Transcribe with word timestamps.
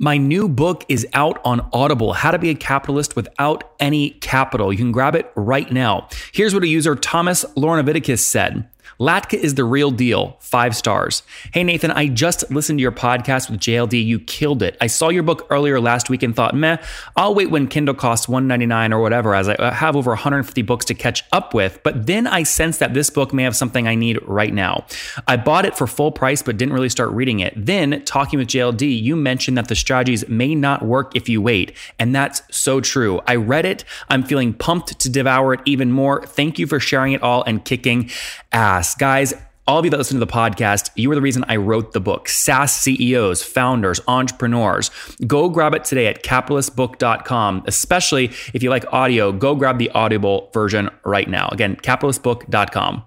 My 0.00 0.16
new 0.16 0.48
book 0.48 0.84
is 0.88 1.04
out 1.12 1.40
on 1.44 1.68
Audible 1.72 2.12
How 2.12 2.30
to 2.30 2.38
Be 2.38 2.50
a 2.50 2.54
Capitalist 2.54 3.16
Without 3.16 3.72
Any 3.80 4.10
Capital. 4.10 4.72
You 4.72 4.78
can 4.78 4.92
grab 4.92 5.16
it 5.16 5.28
right 5.34 5.72
now. 5.72 6.06
Here's 6.30 6.54
what 6.54 6.62
a 6.62 6.68
user 6.68 6.94
Thomas 6.94 7.44
Lornaviticus 7.56 8.20
said. 8.20 8.68
Latka 9.00 9.34
is 9.34 9.54
the 9.54 9.64
real 9.64 9.90
deal. 9.90 10.36
Five 10.40 10.74
stars. 10.76 11.22
Hey, 11.52 11.64
Nathan, 11.64 11.90
I 11.90 12.08
just 12.08 12.50
listened 12.50 12.78
to 12.78 12.82
your 12.82 12.92
podcast 12.92 13.50
with 13.50 13.60
JLD. 13.60 14.04
You 14.04 14.20
killed 14.20 14.62
it. 14.62 14.76
I 14.80 14.86
saw 14.86 15.08
your 15.08 15.22
book 15.22 15.46
earlier 15.50 15.80
last 15.80 16.10
week 16.10 16.22
and 16.22 16.34
thought, 16.34 16.54
meh, 16.54 16.78
I'll 17.16 17.34
wait 17.34 17.50
when 17.50 17.68
Kindle 17.68 17.94
costs 17.94 18.28
199 18.28 18.92
or 18.92 19.00
whatever, 19.00 19.34
as 19.34 19.48
I 19.48 19.54
uh, 19.54 19.72
have 19.72 19.96
over 19.96 20.10
150 20.10 20.62
books 20.62 20.84
to 20.86 20.94
catch 20.94 21.24
up 21.32 21.54
with. 21.54 21.80
But 21.82 22.06
then 22.06 22.26
I 22.26 22.42
sensed 22.42 22.80
that 22.80 22.94
this 22.94 23.10
book 23.10 23.32
may 23.32 23.42
have 23.42 23.56
something 23.56 23.86
I 23.86 23.94
need 23.94 24.18
right 24.26 24.52
now. 24.52 24.84
I 25.26 25.36
bought 25.36 25.64
it 25.64 25.76
for 25.76 25.86
full 25.86 26.12
price, 26.12 26.42
but 26.42 26.56
didn't 26.56 26.74
really 26.74 26.88
start 26.88 27.10
reading 27.10 27.40
it. 27.40 27.54
Then, 27.56 28.02
talking 28.04 28.38
with 28.38 28.48
JLD, 28.48 29.02
you 29.02 29.16
mentioned 29.16 29.58
that 29.58 29.68
the 29.68 29.74
strategies 29.74 30.28
may 30.28 30.54
not 30.54 30.84
work 30.84 31.14
if 31.14 31.28
you 31.28 31.42
wait. 31.42 31.72
And 31.98 32.14
that's 32.14 32.42
so 32.50 32.80
true. 32.80 33.20
I 33.26 33.36
read 33.36 33.64
it. 33.64 33.84
I'm 34.08 34.22
feeling 34.22 34.54
pumped 34.54 34.98
to 35.00 35.08
devour 35.08 35.54
it 35.54 35.60
even 35.64 35.92
more. 35.92 36.24
Thank 36.26 36.58
you 36.58 36.66
for 36.66 36.80
sharing 36.80 37.12
it 37.12 37.22
all 37.22 37.42
and 37.44 37.64
kicking 37.64 38.10
ass. 38.52 38.77
Guys, 38.98 39.34
all 39.66 39.78
of 39.78 39.84
you 39.84 39.90
that 39.90 39.98
listen 39.98 40.18
to 40.18 40.24
the 40.24 40.32
podcast, 40.32 40.90
you 40.94 41.10
are 41.10 41.14
the 41.14 41.20
reason 41.20 41.44
I 41.46 41.56
wrote 41.56 41.92
the 41.92 42.00
book. 42.00 42.28
SaaS 42.28 42.72
CEOs, 42.72 43.42
founders, 43.42 44.00
entrepreneurs. 44.08 44.90
Go 45.26 45.48
grab 45.48 45.74
it 45.74 45.84
today 45.84 46.06
at 46.06 46.22
capitalistbook.com. 46.22 47.64
Especially 47.66 48.26
if 48.54 48.62
you 48.62 48.70
like 48.70 48.84
audio, 48.92 49.30
go 49.32 49.54
grab 49.54 49.78
the 49.78 49.90
Audible 49.90 50.50
version 50.54 50.88
right 51.04 51.28
now. 51.28 51.48
Again, 51.52 51.76
capitalistbook.com. 51.76 53.04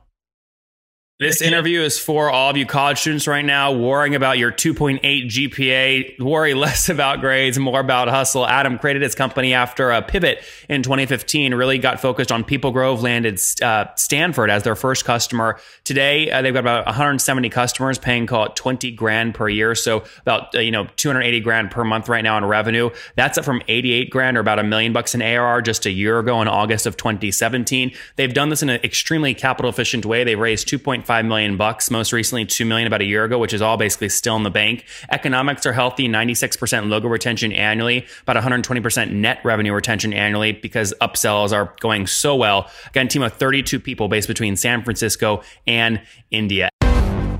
This 1.21 1.39
interview 1.39 1.81
is 1.81 1.99
for 1.99 2.31
all 2.31 2.49
of 2.49 2.57
you 2.57 2.65
college 2.65 2.97
students 2.97 3.27
right 3.27 3.45
now 3.45 3.71
worrying 3.73 4.15
about 4.15 4.39
your 4.39 4.51
2.8 4.51 5.01
GPA. 5.27 6.19
Worry 6.19 6.55
less 6.55 6.89
about 6.89 7.19
grades, 7.19 7.59
more 7.59 7.79
about 7.79 8.07
hustle. 8.07 8.47
Adam 8.47 8.79
created 8.79 9.03
his 9.03 9.13
company 9.13 9.53
after 9.53 9.91
a 9.91 10.01
pivot 10.01 10.43
in 10.67 10.81
2015, 10.81 11.53
really 11.53 11.77
got 11.77 11.99
focused 11.99 12.31
on 12.31 12.43
People 12.43 12.71
Grove, 12.71 13.03
landed 13.03 13.39
uh, 13.61 13.85
Stanford 13.97 14.49
as 14.49 14.63
their 14.63 14.75
first 14.75 15.05
customer. 15.05 15.59
Today, 15.83 16.31
uh, 16.31 16.41
they've 16.41 16.55
got 16.55 16.61
about 16.61 16.87
170 16.87 17.49
customers 17.49 17.99
paying, 17.99 18.25
call 18.25 18.45
it 18.45 18.55
20 18.55 18.89
grand 18.93 19.35
per 19.35 19.47
year. 19.47 19.75
So 19.75 20.03
about, 20.21 20.55
uh, 20.55 20.61
you 20.61 20.71
know, 20.71 20.87
280 20.95 21.39
grand 21.41 21.69
per 21.69 21.83
month 21.83 22.09
right 22.09 22.23
now 22.23 22.35
in 22.39 22.45
revenue. 22.45 22.89
That's 23.15 23.37
up 23.37 23.45
from 23.45 23.61
88 23.67 24.09
grand 24.09 24.37
or 24.37 24.39
about 24.39 24.57
a 24.57 24.63
million 24.63 24.91
bucks 24.91 25.13
in 25.13 25.21
ARR 25.21 25.61
just 25.61 25.85
a 25.85 25.91
year 25.91 26.17
ago 26.17 26.41
in 26.41 26.47
August 26.47 26.87
of 26.87 26.97
2017. 26.97 27.91
They've 28.15 28.33
done 28.33 28.49
this 28.49 28.63
in 28.63 28.69
an 28.69 28.81
extremely 28.83 29.35
capital 29.35 29.69
efficient 29.69 30.03
way. 30.03 30.23
They 30.23 30.35
raised 30.35 30.67
2.5 30.67 31.10
5 31.11 31.25
million 31.25 31.57
bucks, 31.57 31.91
most 31.91 32.13
recently 32.13 32.45
2 32.45 32.63
million 32.63 32.87
about 32.87 33.01
a 33.01 33.03
year 33.03 33.25
ago, 33.25 33.37
which 33.37 33.51
is 33.51 33.61
all 33.61 33.75
basically 33.75 34.07
still 34.07 34.37
in 34.37 34.43
the 34.43 34.49
bank. 34.49 34.85
Economics 35.09 35.65
are 35.65 35.73
healthy, 35.73 36.07
96% 36.07 36.87
logo 36.87 37.09
retention 37.09 37.51
annually, 37.51 38.07
about 38.21 38.41
120% 38.41 39.11
net 39.11 39.41
revenue 39.43 39.73
retention 39.73 40.13
annually 40.13 40.53
because 40.53 40.93
upsells 41.01 41.51
are 41.51 41.75
going 41.81 42.07
so 42.07 42.33
well. 42.33 42.71
Again, 42.87 43.09
team 43.09 43.23
of 43.23 43.33
32 43.33 43.77
people 43.81 44.07
based 44.07 44.29
between 44.29 44.55
San 44.55 44.85
Francisco 44.85 45.43
and 45.67 46.01
India. 46.31 46.69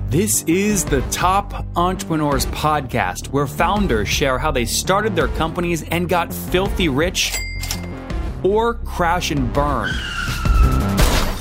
This 0.08 0.42
is 0.42 0.84
the 0.84 1.00
Top 1.10 1.64
Entrepreneurs 1.74 2.44
Podcast, 2.44 3.28
where 3.28 3.46
founders 3.46 4.06
share 4.06 4.36
how 4.38 4.50
they 4.50 4.66
started 4.66 5.16
their 5.16 5.28
companies 5.28 5.82
and 5.84 6.10
got 6.10 6.30
filthy 6.30 6.90
rich 6.90 7.34
or 8.42 8.74
crash 8.74 9.30
and 9.30 9.50
burn. 9.50 9.94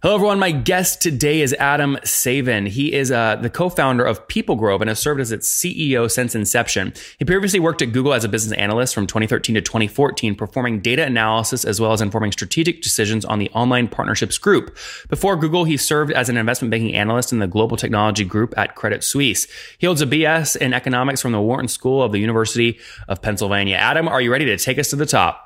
Hello, 0.00 0.14
everyone. 0.14 0.38
My 0.38 0.52
guest 0.52 1.02
today 1.02 1.40
is 1.40 1.52
Adam 1.54 1.96
Saven. 2.04 2.68
He 2.68 2.92
is 2.92 3.10
uh, 3.10 3.34
the 3.34 3.50
co-founder 3.50 4.04
of 4.04 4.28
People 4.28 4.54
Grove 4.54 4.80
and 4.80 4.88
has 4.88 5.00
served 5.00 5.20
as 5.20 5.32
its 5.32 5.50
CEO 5.50 6.08
since 6.08 6.36
inception. 6.36 6.92
He 7.18 7.24
previously 7.24 7.58
worked 7.58 7.82
at 7.82 7.90
Google 7.90 8.14
as 8.14 8.22
a 8.22 8.28
business 8.28 8.56
analyst 8.56 8.94
from 8.94 9.08
2013 9.08 9.56
to 9.56 9.60
2014, 9.60 10.36
performing 10.36 10.78
data 10.78 11.04
analysis 11.04 11.64
as 11.64 11.80
well 11.80 11.92
as 11.92 12.00
informing 12.00 12.30
strategic 12.30 12.80
decisions 12.80 13.24
on 13.24 13.40
the 13.40 13.50
online 13.50 13.88
partnerships 13.88 14.38
group. 14.38 14.76
Before 15.08 15.34
Google, 15.34 15.64
he 15.64 15.76
served 15.76 16.12
as 16.12 16.28
an 16.28 16.36
investment 16.36 16.70
banking 16.70 16.94
analyst 16.94 17.32
in 17.32 17.40
the 17.40 17.48
global 17.48 17.76
technology 17.76 18.24
group 18.24 18.56
at 18.56 18.76
Credit 18.76 19.02
Suisse. 19.02 19.48
He 19.78 19.86
holds 19.86 20.00
a 20.00 20.06
BS 20.06 20.54
in 20.54 20.74
economics 20.74 21.20
from 21.20 21.32
the 21.32 21.40
Wharton 21.40 21.66
School 21.66 22.04
of 22.04 22.12
the 22.12 22.20
University 22.20 22.78
of 23.08 23.20
Pennsylvania. 23.20 23.74
Adam, 23.74 24.06
are 24.06 24.20
you 24.20 24.30
ready 24.30 24.44
to 24.44 24.58
take 24.58 24.78
us 24.78 24.90
to 24.90 24.96
the 24.96 25.06
top? 25.06 25.44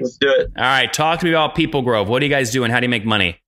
Let's 0.00 0.16
do 0.16 0.28
it. 0.28 0.50
All 0.56 0.64
right. 0.64 0.92
Talk 0.92 1.20
to 1.20 1.24
me 1.24 1.30
about 1.30 1.54
People 1.54 1.82
Grove. 1.82 2.08
What 2.08 2.18
do 2.18 2.26
you 2.26 2.32
guys 2.32 2.50
do 2.50 2.64
and 2.64 2.72
how 2.72 2.80
do 2.80 2.86
you 2.86 2.90
make 2.90 3.04
money? 3.04 3.40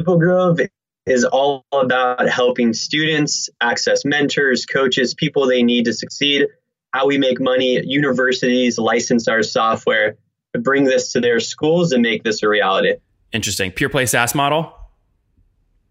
People 0.00 0.16
Grove 0.16 0.60
is 1.04 1.26
all 1.26 1.66
about 1.74 2.26
helping 2.26 2.72
students 2.72 3.50
access 3.60 4.02
mentors, 4.02 4.64
coaches, 4.64 5.12
people 5.12 5.46
they 5.46 5.62
need 5.62 5.84
to 5.84 5.92
succeed, 5.92 6.46
how 6.94 7.06
we 7.06 7.18
make 7.18 7.38
money, 7.38 7.82
universities 7.84 8.78
license 8.78 9.28
our 9.28 9.42
software 9.42 10.16
to 10.54 10.58
bring 10.58 10.84
this 10.84 11.12
to 11.12 11.20
their 11.20 11.38
schools 11.38 11.92
and 11.92 12.00
make 12.00 12.24
this 12.24 12.42
a 12.42 12.48
reality. 12.48 12.94
Interesting. 13.34 13.72
Pure 13.72 13.90
play 13.90 14.06
SaaS 14.06 14.34
model? 14.34 14.74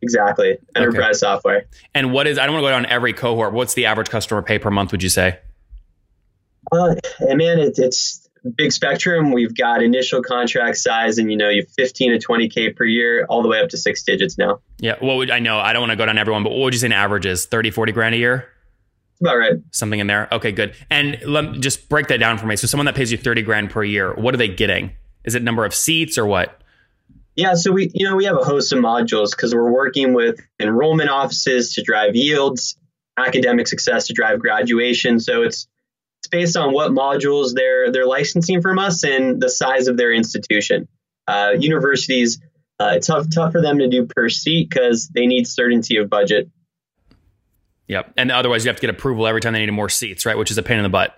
Exactly. 0.01 0.57
Enterprise 0.75 1.21
okay. 1.21 1.31
software. 1.31 1.65
And 1.93 2.11
what 2.11 2.25
is, 2.25 2.39
I 2.39 2.47
don't 2.47 2.55
want 2.55 2.63
to 2.63 2.69
go 2.69 2.71
down 2.71 2.87
every 2.87 3.13
cohort. 3.13 3.53
What's 3.53 3.75
the 3.75 3.85
average 3.85 4.09
customer 4.09 4.41
pay 4.41 4.57
per 4.57 4.71
month, 4.71 4.91
would 4.91 5.03
you 5.03 5.09
say? 5.09 5.37
Uh, 6.71 6.95
and 7.19 7.37
man, 7.37 7.59
it, 7.59 7.77
it's 7.77 8.27
big 8.55 8.71
spectrum. 8.71 9.31
We've 9.31 9.55
got 9.55 9.83
initial 9.83 10.21
contract 10.21 10.77
size, 10.77 11.17
and 11.17 11.31
you 11.31 11.37
know, 11.37 11.49
you 11.49 11.65
15 11.77 12.19
to 12.19 12.27
20k 12.27 12.75
per 12.75 12.85
year, 12.85 13.25
all 13.29 13.41
the 13.41 13.47
way 13.47 13.59
up 13.59 13.69
to 13.69 13.77
six 13.77 14.03
digits 14.03 14.37
now. 14.37 14.59
Yeah. 14.79 14.95
What 14.99 15.17
would 15.17 15.31
I 15.31 15.39
know? 15.39 15.59
I 15.59 15.73
don't 15.73 15.81
want 15.81 15.91
to 15.91 15.95
go 15.95 16.05
down 16.05 16.17
everyone, 16.17 16.43
but 16.43 16.51
what 16.51 16.59
would 16.61 16.73
you 16.73 16.79
say 16.79 16.87
an 16.87 16.93
average 16.93 17.25
is? 17.25 17.45
30, 17.45 17.71
40 17.71 17.91
grand 17.91 18.15
a 18.15 18.17
year? 18.17 18.49
About 19.21 19.35
right. 19.35 19.53
Something 19.71 19.99
in 19.99 20.07
there. 20.07 20.29
Okay, 20.31 20.51
good. 20.51 20.75
And 20.89 21.21
let 21.25 21.51
me 21.51 21.59
just 21.59 21.89
break 21.89 22.07
that 22.07 22.19
down 22.19 22.37
for 22.37 22.45
me. 22.45 22.55
So, 22.55 22.67
someone 22.67 22.85
that 22.85 22.95
pays 22.95 23.11
you 23.11 23.17
30 23.17 23.41
grand 23.41 23.69
per 23.69 23.83
year, 23.83 24.13
what 24.13 24.33
are 24.33 24.37
they 24.37 24.47
getting? 24.47 24.91
Is 25.25 25.35
it 25.35 25.43
number 25.43 25.65
of 25.65 25.75
seats 25.75 26.17
or 26.17 26.25
what? 26.25 26.61
Yeah, 27.35 27.53
so 27.53 27.71
we 27.71 27.89
you 27.93 28.05
know 28.05 28.17
we 28.17 28.25
have 28.25 28.35
a 28.35 28.43
host 28.43 28.73
of 28.73 28.79
modules 28.79 29.31
because 29.31 29.55
we're 29.55 29.71
working 29.71 30.13
with 30.13 30.41
enrollment 30.59 31.09
offices 31.09 31.73
to 31.75 31.81
drive 31.81 32.15
yields, 32.15 32.77
academic 33.17 33.67
success 33.67 34.07
to 34.07 34.13
drive 34.13 34.39
graduation. 34.39 35.19
So 35.19 35.43
it's 35.43 35.67
based 36.29 36.57
on 36.57 36.73
what 36.73 36.91
modules 36.91 37.53
they're 37.53 37.91
they're 37.91 38.05
licensing 38.05 38.61
from 38.61 38.79
us 38.79 39.03
and 39.03 39.41
the 39.41 39.49
size 39.49 39.87
of 39.87 39.97
their 39.97 40.13
institution. 40.13 40.87
Uh, 41.27 41.51
universities, 41.57 42.39
uh, 42.79 42.93
it's 42.95 43.07
tough 43.07 43.27
tough 43.33 43.51
for 43.51 43.61
them 43.61 43.79
to 43.79 43.87
do 43.87 44.05
per 44.05 44.29
seat 44.29 44.69
because 44.69 45.09
they 45.09 45.27
need 45.27 45.47
certainty 45.47 45.97
of 45.97 46.09
budget. 46.09 46.49
Yep, 47.87 48.13
and 48.17 48.31
otherwise 48.31 48.65
you 48.65 48.69
have 48.69 48.77
to 48.77 48.81
get 48.81 48.89
approval 48.89 49.27
every 49.27 49.41
time 49.41 49.53
they 49.53 49.65
need 49.65 49.71
more 49.71 49.89
seats, 49.89 50.25
right? 50.25 50.37
Which 50.37 50.51
is 50.51 50.57
a 50.57 50.63
pain 50.63 50.77
in 50.77 50.83
the 50.83 50.89
butt. 50.89 51.15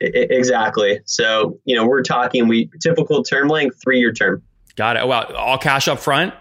Exactly. 0.00 1.00
So 1.04 1.58
you 1.64 1.76
know 1.76 1.86
we're 1.86 2.02
talking 2.02 2.48
we 2.48 2.70
typical 2.80 3.22
term 3.22 3.48
length 3.48 3.80
three 3.82 3.98
year 3.98 4.12
term. 4.12 4.42
Got 4.76 4.96
it. 4.96 5.00
Oh, 5.00 5.06
wow, 5.08 5.24
all 5.36 5.58
cash 5.58 5.88
up 5.88 5.98
front. 5.98 6.34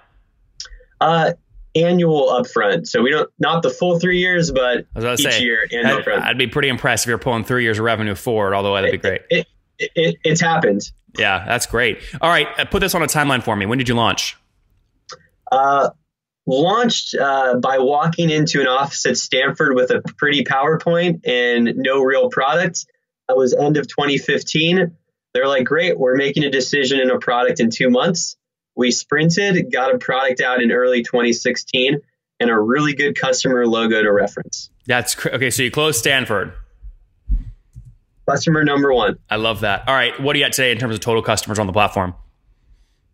Uh, 1.01 1.33
annual 1.83 2.27
upfront. 2.29 2.87
So 2.87 3.01
we 3.01 3.11
don't 3.11 3.29
not 3.39 3.63
the 3.63 3.69
full 3.69 3.99
three 3.99 4.19
years, 4.19 4.51
but 4.51 4.85
each 4.97 5.21
say, 5.21 5.41
year 5.41 5.67
annual 5.71 6.01
upfront. 6.01 6.21
I'd 6.21 6.37
be 6.37 6.47
pretty 6.47 6.69
impressed 6.69 7.05
if 7.05 7.09
you're 7.09 7.17
pulling 7.17 7.43
three 7.43 7.63
years 7.63 7.79
of 7.79 7.85
revenue 7.85 8.15
forward 8.15 8.53
all 8.53 8.63
the 8.63 8.71
way. 8.71 8.81
That'd 8.81 9.01
be 9.01 9.07
great. 9.09 9.21
It, 9.29 9.47
it, 9.79 9.91
it, 9.95 10.15
it's 10.23 10.41
happened. 10.41 10.91
Yeah, 11.17 11.45
that's 11.45 11.65
great. 11.65 11.99
All 12.21 12.29
right, 12.29 12.47
uh, 12.57 12.65
put 12.65 12.79
this 12.79 12.93
on 12.95 13.01
a 13.01 13.07
timeline 13.07 13.43
for 13.43 13.55
me. 13.55 13.65
When 13.65 13.77
did 13.77 13.89
you 13.89 13.95
launch? 13.95 14.37
Uh, 15.51 15.89
launched 16.45 17.15
uh, 17.15 17.55
by 17.55 17.77
walking 17.79 18.29
into 18.29 18.61
an 18.61 18.67
office 18.67 19.05
at 19.05 19.17
Stanford 19.17 19.75
with 19.75 19.91
a 19.91 20.01
pretty 20.17 20.43
PowerPoint 20.43 21.21
and 21.25 21.73
no 21.75 22.01
real 22.01 22.29
product. 22.29 22.85
That 23.27 23.37
was 23.37 23.53
end 23.53 23.77
of 23.77 23.87
2015. 23.87 24.95
They're 25.33 25.47
like, 25.47 25.65
great, 25.65 25.99
we're 25.99 26.15
making 26.15 26.43
a 26.43 26.49
decision 26.49 26.99
in 26.99 27.11
a 27.11 27.19
product 27.19 27.59
in 27.59 27.69
two 27.69 27.89
months. 27.89 28.37
We 28.77 28.91
sprinted, 28.91 29.71
got 29.71 29.93
a 29.93 29.97
product 29.97 30.39
out 30.39 30.61
in 30.61 30.71
early 30.71 31.01
2016, 31.01 31.99
and 32.39 32.49
a 32.49 32.57
really 32.57 32.93
good 32.93 33.19
customer 33.19 33.65
logo 33.65 34.01
to 34.01 34.11
reference. 34.13 34.69
That's 34.85 35.15
cr- 35.15 35.29
okay. 35.29 35.49
So 35.49 35.63
you 35.63 35.71
closed 35.71 35.97
Stanford. 35.97 36.53
Customer 38.29 38.63
number 38.63 38.93
one. 38.93 39.17
I 39.29 39.37
love 39.37 39.61
that. 39.61 39.87
All 39.87 39.95
right. 39.95 40.17
What 40.21 40.33
do 40.33 40.39
you 40.39 40.45
got 40.45 40.53
today 40.53 40.71
in 40.71 40.77
terms 40.77 40.93
of 40.93 41.01
total 41.01 41.23
customers 41.23 41.57
on 41.59 41.65
the 41.65 41.73
platform? 41.73 42.13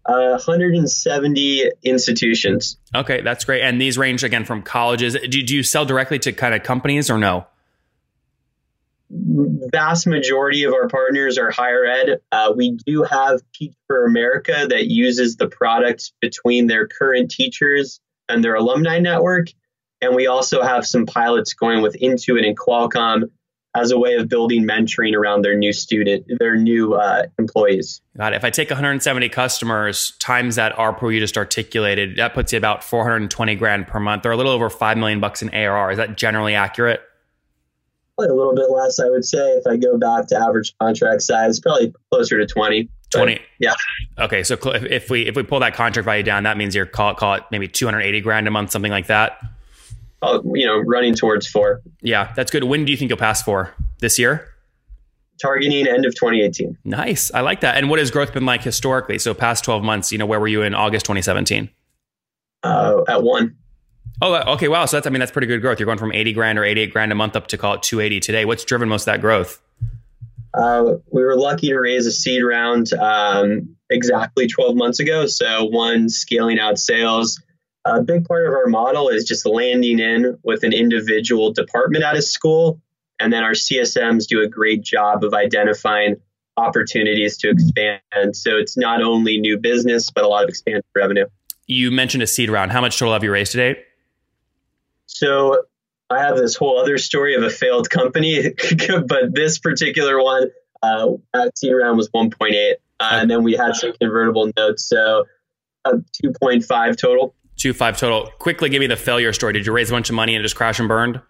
Uh, 0.06 0.32
170 0.32 1.72
institutions. 1.84 2.78
Okay, 2.94 3.22
that's 3.22 3.46
great. 3.46 3.62
And 3.62 3.80
these 3.80 3.98
range 3.98 4.24
again 4.24 4.44
from 4.44 4.62
colleges. 4.62 5.14
Do, 5.14 5.44
do 5.44 5.56
you 5.56 5.64
sell 5.64 5.86
directly 5.86 6.20
to 6.20 6.34
kind 6.34 6.54
of 6.54 6.64
companies 6.64 7.10
or 7.10 7.18
no? 7.18 7.48
Vast 9.72 10.08
majority 10.08 10.64
of 10.64 10.74
our 10.74 10.88
partners 10.88 11.38
are 11.38 11.52
higher 11.52 11.86
ed. 11.86 12.20
Uh, 12.32 12.54
we 12.56 12.72
do 12.86 13.04
have 13.04 13.42
Teach 13.54 13.74
for 13.88 14.06
America 14.06 14.66
that 14.70 14.88
uses 14.88 15.36
the 15.36 15.48
product 15.48 16.14
between 16.20 16.68
their 16.68 16.88
current 16.88 17.30
teachers 17.30 18.00
and 18.28 18.44
their 18.44 18.56
alumni 18.56 19.00
network. 19.00 19.48
And 20.02 20.16
we 20.16 20.28
also 20.28 20.64
have 20.64 20.86
some 20.86 21.06
pilots 21.06 21.54
going 21.54 21.82
with 21.82 21.96
Intuit 22.02 22.46
and 22.46 22.58
Qualcomm 22.58 23.30
as 23.76 23.92
a 23.92 23.98
way 23.98 24.16
of 24.16 24.30
building 24.30 24.68
mentoring 24.68 25.16
around 25.16 25.44
their 25.44 25.58
new 25.58 25.74
student, 25.74 26.26
their 26.40 26.56
new 26.56 26.94
uh, 26.94 27.24
employees. 27.40 28.02
Got 28.18 28.34
it. 28.34 28.36
If 28.38 28.44
I 28.44 28.50
take 28.50 28.70
170 28.70 29.30
customers 29.30 30.14
times 30.20 30.56
that 30.56 30.76
ARPU 30.76 31.14
you 31.14 31.20
just 31.20 31.38
articulated, 31.38 32.18
that 32.18 32.34
puts 32.34 32.52
you 32.52 32.58
about 32.58 32.84
420 32.84 33.56
grand 33.56 33.88
per 33.88 34.00
month, 34.00 34.26
or 34.26 34.32
a 34.32 34.38
little 34.38 34.52
over 34.52 34.70
five 34.70 34.98
million 34.98 35.20
bucks 35.20 35.42
in 35.42 35.50
ARR. 35.50 35.92
Is 35.92 35.98
that 35.98 36.18
generally 36.18 36.54
accurate? 36.54 37.02
Probably 38.18 38.34
a 38.34 38.38
little 38.38 38.56
bit 38.56 38.70
less, 38.70 39.00
I 39.00 39.10
would 39.10 39.26
say. 39.26 39.54
If 39.54 39.66
I 39.66 39.78
go 39.78 39.98
back 39.98 40.28
to 40.28 40.38
average 40.38 40.74
contract 40.80 41.22
size, 41.24 41.60
probably 41.60 41.94
closer 42.12 42.38
to 42.38 42.46
20. 42.46 42.90
20. 43.12 43.40
yeah. 43.60 43.74
Okay, 44.20 44.44
so 44.44 44.58
if 44.64 45.10
we 45.10 45.28
if 45.28 45.36
we 45.36 45.44
pull 45.44 45.60
that 45.60 45.76
contract 45.76 46.06
value 46.06 46.24
down, 46.24 46.44
that 46.44 46.58
means 46.58 46.74
you're 46.74 46.86
call 46.86 47.12
it, 47.12 47.18
call 47.18 47.36
it 47.36 47.44
maybe 47.52 47.68
280 47.68 48.22
grand 48.22 48.48
a 48.48 48.52
month, 48.52 48.72
something 48.72 48.92
like 48.92 49.08
that. 49.08 49.40
Oh, 50.22 50.42
you 50.56 50.66
know, 50.66 50.80
running 50.80 51.14
towards 51.16 51.48
four. 51.48 51.82
Yeah, 52.02 52.32
that's 52.36 52.50
good. 52.50 52.64
When 52.64 52.86
do 52.86 52.92
you 52.92 52.98
think 52.98 53.10
you'll 53.10 53.18
pass 53.18 53.44
four? 53.44 53.74
This 54.00 54.18
year? 54.18 54.48
Targeting 55.42 55.88
end 55.88 56.06
of 56.06 56.16
2018. 56.16 56.78
Nice. 56.86 57.32
I 57.34 57.42
like 57.42 57.62
that. 57.62 57.78
And 57.78 57.90
what 57.90 58.00
has 58.00 58.12
growth 58.12 58.34
been 58.34 58.46
like 58.46 58.64
historically? 58.64 59.20
So 59.20 59.34
past 59.34 59.66
12 59.66 59.84
months, 59.84 60.12
you 60.12 60.18
know, 60.18 60.26
where 60.26 60.40
were 60.40 60.48
you 60.48 60.62
in 60.62 60.74
August 60.74 61.06
2017? 61.06 61.70
Uh, 62.64 63.04
at 63.10 63.24
one. 63.24 63.56
Oh, 64.22 64.54
okay. 64.54 64.68
Wow. 64.68 64.86
So 64.86 64.98
that's, 64.98 65.08
I 65.08 65.10
mean, 65.10 65.20
that's 65.20 65.32
pretty 65.32 65.48
good 65.48 65.62
growth. 65.62 65.80
You're 65.80 65.86
going 65.86 65.98
from 65.98 66.14
80 66.14 66.34
grand 66.34 66.60
or 66.60 66.64
88 66.64 66.94
grand 66.94 67.12
a 67.12 67.16
month 67.16 67.36
up 67.36 67.48
to 67.48 67.58
call 67.58 67.74
it 67.74 67.84
280 67.84 68.20
today. 68.20 68.46
What's 68.46 68.64
driven 68.64 68.88
most 68.88 69.04
of 69.04 69.14
that 69.14 69.22
growth? 69.22 69.62
Uh, 70.54 70.96
we 71.12 71.24
were 71.24 71.36
lucky 71.36 71.70
to 71.70 71.80
raise 71.80 72.06
a 72.06 72.12
seed 72.12 72.44
round 72.44 72.94
um, 72.94 73.76
exactly 73.90 74.48
12 74.48 74.76
months 74.76 75.00
ago. 75.00 75.26
So, 75.26 75.66
one, 75.66 76.10
scaling 76.10 76.60
out 76.60 76.78
sales, 76.78 77.42
a 77.86 78.02
big 78.02 78.26
part 78.26 78.46
of 78.46 78.54
our 78.54 78.68
model 78.68 79.10
is 79.10 79.26
just 79.26 79.46
landing 79.46 80.00
in 80.00 80.38
with 80.44 80.64
an 80.64 80.72
individual 80.72 81.52
department 81.52 82.04
at 82.04 82.16
a 82.16 82.22
school. 82.22 82.80
And 83.20 83.34
then 83.34 83.44
our 83.44 83.52
CSMs 83.52 84.28
do 84.28 84.42
a 84.42 84.48
great 84.48 84.82
job 84.82 85.24
of 85.24 85.34
identifying 85.34 86.18
opportunities 86.56 87.38
to 87.38 87.50
expand. 87.50 88.36
So 88.36 88.58
it's 88.58 88.78
not 88.78 89.02
only 89.02 89.40
new 89.40 89.58
business, 89.58 90.12
but 90.12 90.24
a 90.24 90.28
lot 90.28 90.44
of 90.44 90.50
expanded 90.50 90.84
revenue. 90.96 91.26
You 91.66 91.90
mentioned 91.92 92.22
a 92.22 92.28
seed 92.28 92.50
round. 92.50 92.72
How 92.72 92.82
much 92.82 93.00
total 93.00 93.14
have 93.14 93.24
you 93.24 93.32
raised 93.32 93.54
to 93.54 93.58
date? 93.58 93.86
So 95.14 95.64
I 96.10 96.20
have 96.20 96.38
this 96.38 96.56
whole 96.56 96.80
other 96.80 96.98
story 96.98 97.36
of 97.36 97.44
a 97.44 97.50
failed 97.50 97.90
company, 97.90 98.54
but 99.08 99.34
this 99.34 99.60
particular 99.60 100.22
one, 100.22 100.50
uh, 100.82 101.12
that 101.34 101.58
seed 101.58 101.74
round 101.74 101.98
was 101.98 102.10
1.8. 102.10 102.74
Uh, 103.00 103.10
and 103.12 103.30
then 103.30 103.44
we 103.44 103.54
had 103.54 103.76
some 103.76 103.94
convertible 104.00 104.52
notes. 104.58 104.88
So 104.88 105.26
uh, 105.86 105.98
2.5 106.24 106.98
total. 106.98 107.36
Two 107.56 107.74
five 107.74 107.98
total. 107.98 108.32
Quickly 108.40 108.70
give 108.70 108.80
me 108.80 108.88
the 108.88 108.96
failure 108.96 109.32
story. 109.32 109.54
Did 109.54 109.68
you 109.68 109.74
raise 109.74 109.90
a 109.90 109.94
bunch 109.94 110.10
of 110.10 110.16
money 110.16 110.36
and 110.36 110.42
it 110.42 110.44
just 110.44 110.56
crash 110.56 110.80
and 110.80 110.88
burned? 110.88 111.22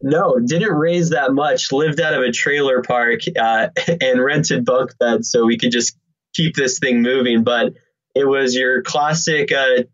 No, 0.00 0.38
didn't 0.38 0.72
raise 0.72 1.10
that 1.10 1.32
much. 1.32 1.70
Lived 1.70 2.00
out 2.00 2.14
of 2.14 2.22
a 2.22 2.32
trailer 2.32 2.82
park 2.82 3.20
uh, 3.38 3.68
and 4.00 4.22
rented 4.22 4.64
bunk 4.64 4.96
beds 4.98 5.30
so 5.30 5.44
we 5.44 5.58
could 5.58 5.70
just 5.70 5.96
keep 6.34 6.56
this 6.56 6.78
thing 6.78 7.02
moving. 7.02 7.44
But 7.44 7.74
it 8.14 8.24
was 8.24 8.54
your 8.54 8.82
classic 8.82 9.52
uh, 9.52 9.84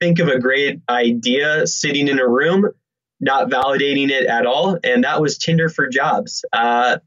think 0.00 0.18
of 0.18 0.28
a 0.28 0.38
great 0.38 0.80
idea 0.88 1.66
sitting 1.66 2.08
in 2.08 2.18
a 2.18 2.28
room, 2.28 2.68
not 3.20 3.48
validating 3.48 4.10
it 4.10 4.26
at 4.26 4.46
all. 4.46 4.78
And 4.82 5.04
that 5.04 5.20
was 5.20 5.38
Tinder 5.38 5.68
for 5.68 5.88
jobs. 5.88 6.44
Uh, 6.52 6.98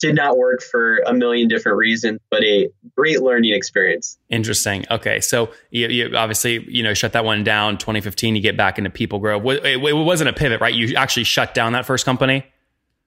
did 0.00 0.14
not 0.14 0.38
work 0.38 0.62
for 0.62 0.98
a 1.06 1.12
million 1.12 1.46
different 1.46 1.76
reasons, 1.76 2.18
but 2.30 2.42
a 2.42 2.70
great 2.96 3.20
learning 3.20 3.52
experience. 3.52 4.18
Interesting. 4.30 4.86
Okay, 4.90 5.20
so 5.20 5.50
you, 5.70 5.88
you 5.88 6.16
obviously 6.16 6.64
you 6.68 6.82
know 6.82 6.94
shut 6.94 7.12
that 7.12 7.24
one 7.24 7.44
down. 7.44 7.78
2015, 7.78 8.34
you 8.34 8.42
get 8.42 8.56
back 8.56 8.78
into 8.78 8.90
People 8.90 9.18
Grove. 9.18 9.44
It, 9.46 9.64
it 9.64 9.96
wasn't 9.96 10.30
a 10.30 10.32
pivot, 10.32 10.60
right? 10.60 10.74
You 10.74 10.96
actually 10.96 11.24
shut 11.24 11.54
down 11.54 11.74
that 11.74 11.84
first 11.84 12.06
company. 12.06 12.46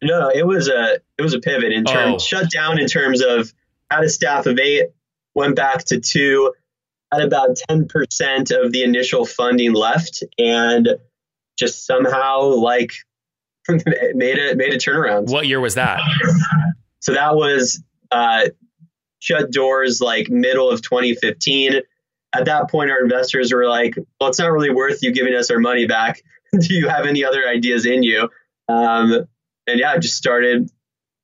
No, 0.03 0.29
it 0.29 0.45
was 0.45 0.67
a 0.69 1.00
it 1.17 1.21
was 1.21 1.33
a 1.33 1.39
pivot 1.39 1.71
in 1.71 1.83
terms 1.83 2.15
oh. 2.15 2.19
shut 2.19 2.51
down 2.51 2.79
in 2.79 2.88
terms 2.88 3.21
of 3.21 3.51
had 3.89 4.03
a 4.03 4.09
staff 4.09 4.45
of 4.45 4.59
eight, 4.59 4.89
went 5.33 5.55
back 5.55 5.85
to 5.85 6.00
two, 6.00 6.53
had 7.13 7.24
about 7.24 7.57
10% 7.69 8.51
of 8.51 8.71
the 8.71 8.83
initial 8.83 9.25
funding 9.25 9.74
left, 9.74 10.24
and 10.38 10.89
just 11.57 11.86
somehow 11.86 12.42
like 12.42 12.94
made 13.69 14.38
a 14.38 14.56
made 14.56 14.74
a 14.74 14.77
turnaround. 14.77 15.31
What 15.31 15.48
year 15.48 15.60
was 15.60 15.75
that? 15.75 16.00
So 17.00 17.13
that 17.13 17.36
was 17.36 17.81
uh, 18.12 18.48
shut 19.19 19.51
doors 19.51 20.01
like 20.01 20.30
middle 20.30 20.69
of 20.69 20.81
2015. 20.81 21.81
At 22.36 22.45
that 22.45 22.69
point, 22.69 22.92
our 22.92 23.01
investors 23.01 23.54
were 23.54 23.68
like, 23.68 23.95
well, 24.19 24.30
it's 24.30 24.39
not 24.39 24.51
really 24.51 24.71
worth 24.71 25.04
you 25.04 25.12
giving 25.12 25.36
us 25.36 25.51
our 25.51 25.60
money 25.60 25.86
back. 25.86 26.21
Do 26.60 26.74
you 26.74 26.88
have 26.89 27.06
any 27.06 27.24
other 27.24 27.48
ideas 27.48 27.86
in 27.86 28.04
you? 28.04 28.30
Um, 28.68 29.27
and 29.68 29.80
yeah, 29.80 29.92
I 29.92 29.98
just 29.98 30.18
started 30.18 30.69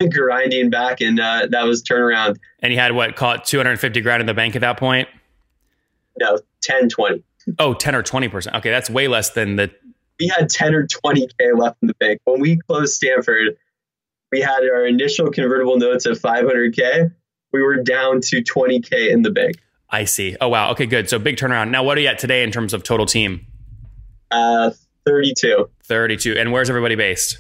grinding 0.08 0.70
back 0.70 1.02
and 1.02 1.20
uh, 1.20 1.48
that 1.50 1.64
was 1.64 1.84
turnaround. 1.84 2.38
And 2.60 2.72
you 2.72 2.80
had 2.80 2.94
what, 2.94 3.16
caught 3.16 3.46
250 3.46 4.02
grand 4.02 4.22
in 4.22 4.28
the 4.28 4.34
bank 4.34 4.56
at 4.56 4.62
that 4.62 4.78
point? 4.78 5.10
No, 6.20 6.40
10, 6.62 6.90
20. 6.90 7.24
Oh, 7.58 7.74
10 7.74 7.96
or 7.96 8.04
20%. 8.04 8.58
Okay, 8.58 8.70
that's 8.70 8.90
way 8.90 9.08
less 9.08 9.32
than 9.32 9.56
the. 9.56 9.72
We 10.20 10.28
had 10.28 10.50
10 10.50 10.76
or 10.76 10.86
20K 10.86 11.58
left 11.58 11.78
in 11.82 11.88
the 11.88 11.94
bank. 11.96 12.20
When 12.26 12.42
we 12.42 12.58
closed 12.58 12.94
Stanford, 12.94 13.58
we 14.32 14.42
had 14.42 14.64
our 14.64 14.86
initial 14.86 15.32
convertible 15.32 15.78
notes 15.78 16.06
of 16.06 16.20
500K. 16.20 17.12
We 17.52 17.64
were 17.64 17.82
down 17.82 18.22
to 18.22 18.44
20K 18.44 19.12
in 19.12 19.22
the 19.24 19.32
bank. 19.32 19.56
I 19.90 20.04
see. 20.04 20.36
Oh, 20.40 20.50
wow. 20.50 20.72
Okay, 20.72 20.86
good. 20.86 21.10
So 21.10 21.18
big 21.18 21.38
turnaround. 21.38 21.72
Now, 21.72 21.84
what 21.84 21.98
are 21.98 22.02
you 22.02 22.08
at 22.08 22.20
today 22.20 22.44
in 22.44 22.52
terms 22.52 22.74
of 22.74 22.84
total 22.84 23.06
team? 23.06 23.48
Uh, 24.30 24.72
32. 25.06 25.70
32. 25.86 26.38
And 26.38 26.52
where's 26.52 26.70
everybody 26.70 26.96
based? 26.96 27.40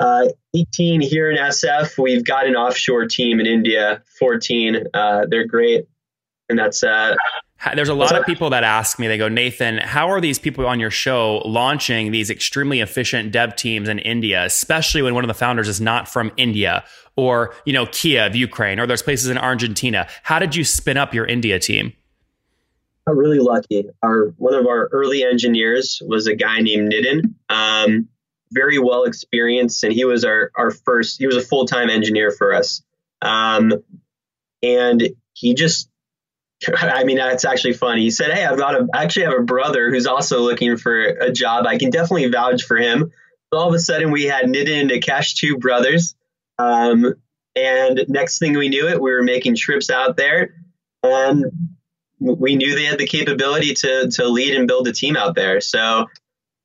Uh, 0.00 0.28
18 0.54 1.02
here 1.02 1.30
in 1.30 1.36
SF. 1.36 2.02
We've 2.02 2.24
got 2.24 2.46
an 2.46 2.56
offshore 2.56 3.06
team 3.06 3.38
in 3.38 3.46
India, 3.46 4.02
14. 4.18 4.86
Uh, 4.92 5.26
they're 5.28 5.46
great. 5.46 5.86
And 6.50 6.58
that's 6.58 6.82
uh, 6.82 7.14
there's 7.74 7.88
a 7.88 7.94
lot 7.94 8.16
of 8.16 8.26
people 8.26 8.50
that 8.50 8.64
ask 8.64 8.98
me, 8.98 9.06
they 9.06 9.18
go, 9.18 9.28
Nathan, 9.28 9.78
how 9.78 10.10
are 10.10 10.20
these 10.20 10.38
people 10.38 10.66
on 10.66 10.80
your 10.80 10.90
show 10.90 11.42
launching 11.44 12.10
these 12.10 12.30
extremely 12.30 12.80
efficient 12.80 13.32
dev 13.32 13.54
teams 13.54 13.88
in 13.88 13.98
India, 13.98 14.44
especially 14.44 15.02
when 15.02 15.14
one 15.14 15.22
of 15.22 15.28
the 15.28 15.34
founders 15.34 15.68
is 15.68 15.80
not 15.80 16.08
from 16.08 16.32
India 16.36 16.84
or, 17.16 17.54
you 17.66 17.72
know, 17.72 17.86
Kiev, 17.86 18.34
Ukraine, 18.34 18.80
or 18.80 18.86
there's 18.86 19.02
places 19.02 19.28
in 19.28 19.36
Argentina. 19.38 20.08
How 20.22 20.38
did 20.38 20.56
you 20.56 20.64
spin 20.64 20.96
up 20.96 21.12
your 21.12 21.26
India 21.26 21.58
team? 21.58 21.92
I'm 23.06 23.18
really 23.18 23.40
lucky. 23.40 23.84
Our 24.02 24.34
one 24.38 24.54
of 24.54 24.66
our 24.66 24.88
early 24.92 25.22
engineers 25.22 26.00
was 26.06 26.26
a 26.26 26.34
guy 26.34 26.60
named 26.60 26.92
Nitin, 26.92 27.34
um, 27.48 28.08
very 28.52 28.78
well 28.78 29.04
experienced, 29.04 29.84
and 29.84 29.92
he 29.92 30.04
was 30.04 30.24
our 30.24 30.50
our 30.54 30.70
first. 30.70 31.18
He 31.18 31.26
was 31.26 31.36
a 31.36 31.42
full 31.42 31.66
time 31.66 31.90
engineer 31.90 32.30
for 32.30 32.54
us, 32.54 32.82
um, 33.20 33.72
and 34.62 35.08
he 35.32 35.54
just 35.54 35.89
I 36.76 37.04
mean, 37.04 37.16
that's 37.16 37.44
actually 37.44 37.72
funny. 37.72 38.02
He 38.02 38.10
said, 38.10 38.32
Hey, 38.32 38.44
I've 38.44 38.58
got 38.58 38.74
a, 38.74 38.86
I 38.94 39.04
actually 39.04 39.24
have 39.24 39.34
a 39.34 39.42
brother 39.42 39.90
who's 39.90 40.06
also 40.06 40.40
looking 40.40 40.76
for 40.76 41.02
a 41.02 41.32
job. 41.32 41.66
I 41.66 41.78
can 41.78 41.90
definitely 41.90 42.28
vouch 42.28 42.64
for 42.64 42.76
him. 42.76 43.10
So 43.52 43.58
all 43.58 43.68
of 43.68 43.74
a 43.74 43.78
sudden, 43.78 44.10
we 44.10 44.24
had 44.24 44.44
Nitin 44.44 44.82
into 44.82 44.96
Nikesh, 44.96 45.36
two 45.36 45.58
brothers. 45.58 46.14
Um, 46.58 47.14
and 47.56 48.04
next 48.08 48.38
thing 48.38 48.56
we 48.56 48.68
knew 48.68 48.88
it, 48.88 49.00
we 49.00 49.10
were 49.10 49.22
making 49.22 49.56
trips 49.56 49.90
out 49.90 50.16
there. 50.16 50.54
And 51.02 51.46
we 52.18 52.56
knew 52.56 52.74
they 52.74 52.84
had 52.84 52.98
the 52.98 53.06
capability 53.06 53.74
to, 53.74 54.08
to 54.10 54.28
lead 54.28 54.54
and 54.54 54.68
build 54.68 54.86
a 54.86 54.92
team 54.92 55.16
out 55.16 55.34
there. 55.34 55.60
So, 55.60 56.06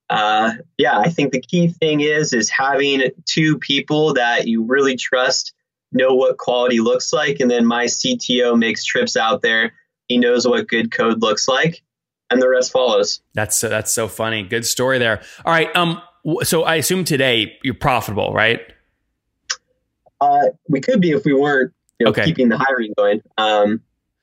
uh, 0.09 0.53
yeah, 0.77 0.99
I 0.99 1.09
think 1.09 1.31
the 1.31 1.41
key 1.41 1.69
thing 1.69 2.01
is 2.01 2.33
is 2.33 2.49
having 2.49 3.11
two 3.25 3.57
people 3.57 4.13
that 4.15 4.47
you 4.47 4.63
really 4.63 4.97
trust 4.97 5.53
know 5.91 6.13
what 6.13 6.37
quality 6.37 6.79
looks 6.79 7.13
like 7.13 7.39
and 7.39 7.49
then 7.49 7.65
my 7.65 7.85
CTO 7.85 8.57
makes 8.57 8.83
trips 8.83 9.15
out 9.15 9.41
there 9.41 9.73
he 10.07 10.17
knows 10.17 10.47
what 10.47 10.67
good 10.67 10.91
code 10.91 11.21
looks 11.21 11.47
like, 11.47 11.81
and 12.29 12.41
the 12.41 12.49
rest 12.49 12.71
follows. 12.71 13.21
That's 13.33 13.55
so, 13.55 13.69
that's 13.69 13.91
so 13.91 14.07
funny. 14.07 14.43
Good 14.43 14.65
story 14.65 14.99
there. 14.99 15.21
All 15.45 15.53
right. 15.53 15.73
Um. 15.75 16.01
So 16.43 16.63
I 16.63 16.75
assume 16.75 17.03
today 17.03 17.57
you're 17.63 17.75
profitable, 17.75 18.33
right? 18.33 18.61
Uh, 20.19 20.45
we 20.67 20.81
could 20.81 20.99
be 20.99 21.11
if 21.11 21.23
we 21.23 21.33
weren't 21.33 21.71
you 21.99 22.05
know, 22.05 22.11
okay. 22.11 22.25
keeping 22.25 22.49
the 22.49 22.57
hiring 22.57 22.93
going. 22.97 23.21
Um, 23.37 23.81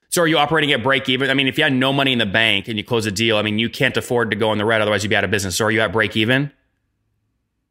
so 0.08 0.22
are 0.22 0.26
you 0.26 0.36
operating 0.36 0.72
at 0.72 0.82
break 0.82 1.08
even? 1.08 1.30
I 1.30 1.34
mean, 1.34 1.48
if 1.48 1.56
you 1.56 1.64
had 1.64 1.72
no 1.72 1.92
money 1.92 2.12
in 2.12 2.18
the 2.18 2.26
bank 2.26 2.68
and 2.68 2.76
you 2.76 2.84
close 2.84 3.06
a 3.06 3.10
deal, 3.10 3.36
I 3.36 3.42
mean, 3.42 3.58
you 3.58 3.70
can't 3.70 3.96
afford 3.96 4.30
to 4.30 4.36
go 4.36 4.52
in 4.52 4.58
the 4.58 4.64
red, 4.64 4.82
otherwise 4.82 5.02
you'd 5.02 5.10
be 5.10 5.16
out 5.16 5.24
of 5.24 5.30
business. 5.30 5.56
So 5.56 5.64
are 5.64 5.70
you 5.70 5.80
at 5.80 5.92
break 5.92 6.16
even? 6.16 6.52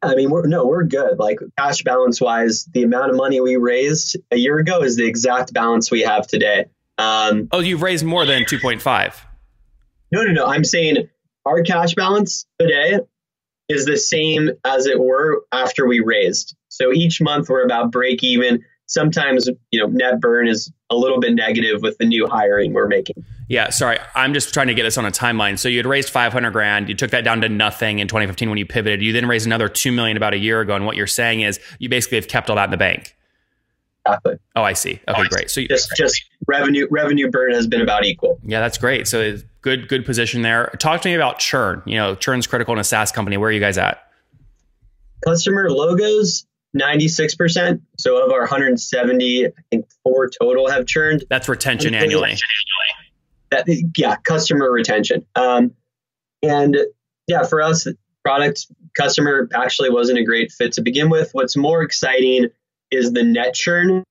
I 0.02 0.16
mean, 0.16 0.30
we're 0.30 0.46
no, 0.48 0.66
we're 0.66 0.82
good. 0.82 1.18
Like 1.18 1.38
cash 1.56 1.82
balance 1.82 2.20
wise, 2.20 2.64
the 2.64 2.82
amount 2.82 3.10
of 3.10 3.16
money 3.16 3.40
we 3.40 3.56
raised 3.56 4.16
a 4.32 4.36
year 4.36 4.58
ago 4.58 4.82
is 4.82 4.96
the 4.96 5.06
exact 5.06 5.52
balance 5.52 5.92
we 5.92 6.00
have 6.00 6.26
today. 6.26 6.66
Um, 6.98 7.48
oh, 7.52 7.60
you've 7.60 7.82
raised 7.82 8.04
more 8.04 8.24
than 8.26 8.42
2.5. 8.42 9.14
No, 10.10 10.22
no, 10.22 10.32
no. 10.32 10.46
I'm 10.46 10.64
saying 10.64 11.08
our 11.46 11.62
cash 11.62 11.94
balance 11.94 12.46
today 12.58 13.00
is 13.68 13.86
the 13.86 13.96
same 13.96 14.50
as 14.64 14.86
it 14.86 15.00
were 15.00 15.42
after 15.52 15.86
we 15.86 16.00
raised. 16.00 16.54
So 16.68 16.92
each 16.92 17.20
month 17.20 17.48
we're 17.48 17.64
about 17.64 17.90
break 17.90 18.22
even. 18.22 18.64
Sometimes, 18.86 19.48
you 19.70 19.80
know, 19.80 19.86
net 19.86 20.20
burn 20.20 20.46
is 20.46 20.70
a 20.90 20.96
little 20.96 21.18
bit 21.18 21.34
negative 21.34 21.80
with 21.80 21.96
the 21.98 22.04
new 22.04 22.26
hiring 22.26 22.74
we're 22.74 22.88
making. 22.88 23.24
Yeah, 23.48 23.70
sorry. 23.70 23.98
I'm 24.14 24.34
just 24.34 24.52
trying 24.52 24.66
to 24.66 24.74
get 24.74 24.82
this 24.82 24.98
on 24.98 25.06
a 25.06 25.10
timeline. 25.10 25.58
So 25.58 25.68
you 25.68 25.78
had 25.78 25.86
raised 25.86 26.10
500 26.10 26.50
grand. 26.50 26.88
You 26.88 26.94
took 26.94 27.10
that 27.10 27.24
down 27.24 27.40
to 27.40 27.48
nothing 27.48 28.00
in 28.00 28.08
2015 28.08 28.48
when 28.50 28.58
you 28.58 28.66
pivoted. 28.66 29.02
You 29.02 29.12
then 29.12 29.26
raised 29.26 29.46
another 29.46 29.68
2 29.68 29.92
million 29.92 30.16
about 30.16 30.34
a 30.34 30.38
year 30.38 30.60
ago. 30.60 30.76
And 30.76 30.84
what 30.84 30.96
you're 30.96 31.06
saying 31.06 31.40
is 31.40 31.58
you 31.78 31.88
basically 31.88 32.18
have 32.18 32.28
kept 32.28 32.50
all 32.50 32.56
that 32.56 32.64
in 32.64 32.70
the 32.70 32.76
bank. 32.76 33.16
Exactly. 34.06 34.36
Oh, 34.56 34.62
I 34.62 34.72
see. 34.72 35.00
Okay, 35.08 35.28
great. 35.28 35.50
So 35.50 35.60
you, 35.60 35.68
just 35.68 35.94
just 35.96 36.24
revenue 36.46 36.86
revenue 36.90 37.30
burn 37.30 37.52
has 37.52 37.66
been 37.66 37.80
about 37.80 38.04
equal. 38.04 38.38
Yeah, 38.42 38.60
that's 38.60 38.78
great. 38.78 39.06
So 39.08 39.36
good 39.60 39.88
good 39.88 40.04
position 40.04 40.42
there. 40.42 40.72
Talk 40.78 41.02
to 41.02 41.08
me 41.08 41.14
about 41.14 41.38
churn. 41.38 41.82
You 41.86 41.96
know, 41.96 42.14
churn's 42.14 42.46
critical 42.46 42.74
in 42.74 42.80
a 42.80 42.84
SaaS 42.84 43.12
company. 43.12 43.36
Where 43.36 43.48
are 43.48 43.52
you 43.52 43.60
guys 43.60 43.78
at? 43.78 44.02
Customer 45.24 45.70
logos 45.70 46.46
96%. 46.76 47.80
So 47.98 48.24
of 48.24 48.32
our 48.32 48.40
170, 48.40 49.46
I 49.46 49.50
think 49.70 49.86
four 50.02 50.28
total 50.28 50.70
have 50.70 50.86
churned. 50.86 51.24
That's 51.28 51.48
retention 51.48 51.94
annually. 51.94 52.36
That, 53.50 53.66
yeah, 53.96 54.16
customer 54.16 54.70
retention. 54.70 55.26
Um, 55.34 55.74
and 56.42 56.76
yeah, 57.26 57.44
for 57.44 57.60
us, 57.60 57.86
product 58.24 58.66
customer 58.98 59.48
actually 59.54 59.90
wasn't 59.90 60.18
a 60.18 60.24
great 60.24 60.50
fit 60.50 60.72
to 60.72 60.82
begin 60.82 61.10
with. 61.10 61.30
What's 61.32 61.56
more 61.56 61.82
exciting 61.82 62.48
is 62.90 63.12
the 63.12 63.22
net 63.22 63.54
churn. 63.54 64.04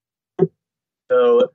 So, 1.11 1.51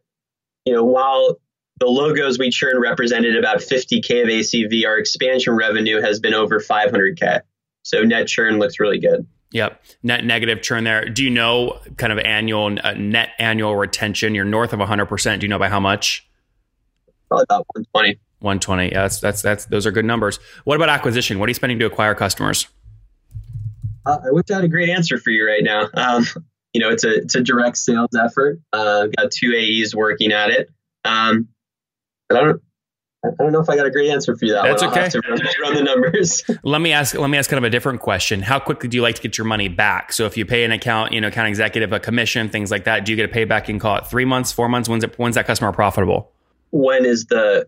you 0.66 0.72
know, 0.74 0.84
while 0.84 1.38
the 1.78 1.86
logos 1.86 2.38
we 2.38 2.50
churn 2.50 2.80
represented 2.80 3.36
about 3.36 3.58
50K 3.58 4.22
of 4.22 4.28
ACV, 4.28 4.86
our 4.86 4.98
expansion 4.98 5.54
revenue 5.54 6.00
has 6.00 6.20
been 6.20 6.34
over 6.34 6.60
500K. 6.60 7.40
So 7.82 8.02
net 8.02 8.26
churn 8.26 8.58
looks 8.58 8.80
really 8.80 8.98
good. 8.98 9.26
Yep. 9.52 9.82
Net 10.02 10.24
negative 10.24 10.60
churn 10.60 10.84
there. 10.84 11.08
Do 11.08 11.22
you 11.22 11.30
know 11.30 11.78
kind 11.96 12.12
of 12.12 12.18
annual 12.18 12.76
uh, 12.82 12.94
net 12.94 13.30
annual 13.38 13.76
retention? 13.76 14.34
You're 14.34 14.44
north 14.44 14.72
of 14.72 14.80
100%. 14.80 15.38
Do 15.38 15.44
you 15.44 15.48
know 15.48 15.58
by 15.58 15.68
how 15.68 15.80
much? 15.80 16.28
Probably 17.28 17.44
about 17.44 17.66
120. 17.74 18.18
120. 18.40 18.88
Yeah, 18.88 19.02
that's 19.02 19.20
that's 19.20 19.42
that's 19.42 19.64
those 19.66 19.86
are 19.86 19.90
good 19.90 20.04
numbers. 20.04 20.38
What 20.64 20.76
about 20.76 20.88
acquisition? 20.88 21.38
What 21.38 21.46
are 21.46 21.50
you 21.50 21.54
spending 21.54 21.78
to 21.78 21.86
acquire 21.86 22.14
customers? 22.14 22.68
Uh, 24.04 24.18
I 24.24 24.30
wish 24.30 24.44
I 24.50 24.56
had 24.56 24.64
a 24.64 24.68
great 24.68 24.88
answer 24.88 25.18
for 25.18 25.30
you 25.30 25.46
right 25.46 25.64
now. 25.64 25.88
Um, 25.94 26.26
you 26.76 26.80
know, 26.80 26.90
it's 26.90 27.04
a 27.04 27.14
it's 27.22 27.34
a 27.34 27.40
direct 27.40 27.78
sales 27.78 28.10
effort. 28.14 28.60
Uh, 28.70 29.06
got 29.16 29.30
two 29.30 29.54
AEs 29.56 29.94
working 29.94 30.30
at 30.30 30.50
it. 30.50 30.68
Um, 31.06 31.48
but 32.28 32.36
I 32.36 32.44
don't 32.44 32.62
I 33.24 33.30
don't 33.38 33.50
know 33.50 33.60
if 33.60 33.70
I 33.70 33.76
got 33.76 33.86
a 33.86 33.90
great 33.90 34.10
answer 34.10 34.36
for 34.36 34.44
you. 34.44 34.52
That 34.52 34.64
That's 34.64 34.82
one. 34.82 34.90
okay. 34.90 35.08
Run, 35.26 35.40
run, 35.62 35.74
the 35.74 35.82
numbers. 35.82 36.44
let 36.64 36.82
me 36.82 36.92
ask. 36.92 37.14
Let 37.14 37.30
me 37.30 37.38
ask 37.38 37.48
kind 37.48 37.56
of 37.56 37.64
a 37.64 37.70
different 37.70 38.02
question. 38.02 38.42
How 38.42 38.58
quickly 38.58 38.90
do 38.90 38.96
you 38.98 39.02
like 39.02 39.14
to 39.14 39.22
get 39.22 39.38
your 39.38 39.46
money 39.46 39.68
back? 39.68 40.12
So 40.12 40.26
if 40.26 40.36
you 40.36 40.44
pay 40.44 40.64
an 40.64 40.70
account, 40.70 41.14
you 41.14 41.20
know, 41.22 41.28
account 41.28 41.48
executive 41.48 41.94
a 41.94 41.98
commission, 41.98 42.50
things 42.50 42.70
like 42.70 42.84
that, 42.84 43.06
do 43.06 43.12
you 43.12 43.16
get 43.16 43.30
a 43.30 43.32
payback 43.32 43.70
in 43.70 43.78
call 43.78 43.96
it 43.96 44.06
three 44.06 44.26
months, 44.26 44.52
four 44.52 44.68
months? 44.68 44.86
When's 44.86 45.02
it? 45.02 45.18
When's 45.18 45.36
that 45.36 45.46
customer 45.46 45.72
profitable? 45.72 46.30
When 46.72 47.06
is 47.06 47.24
the? 47.24 47.66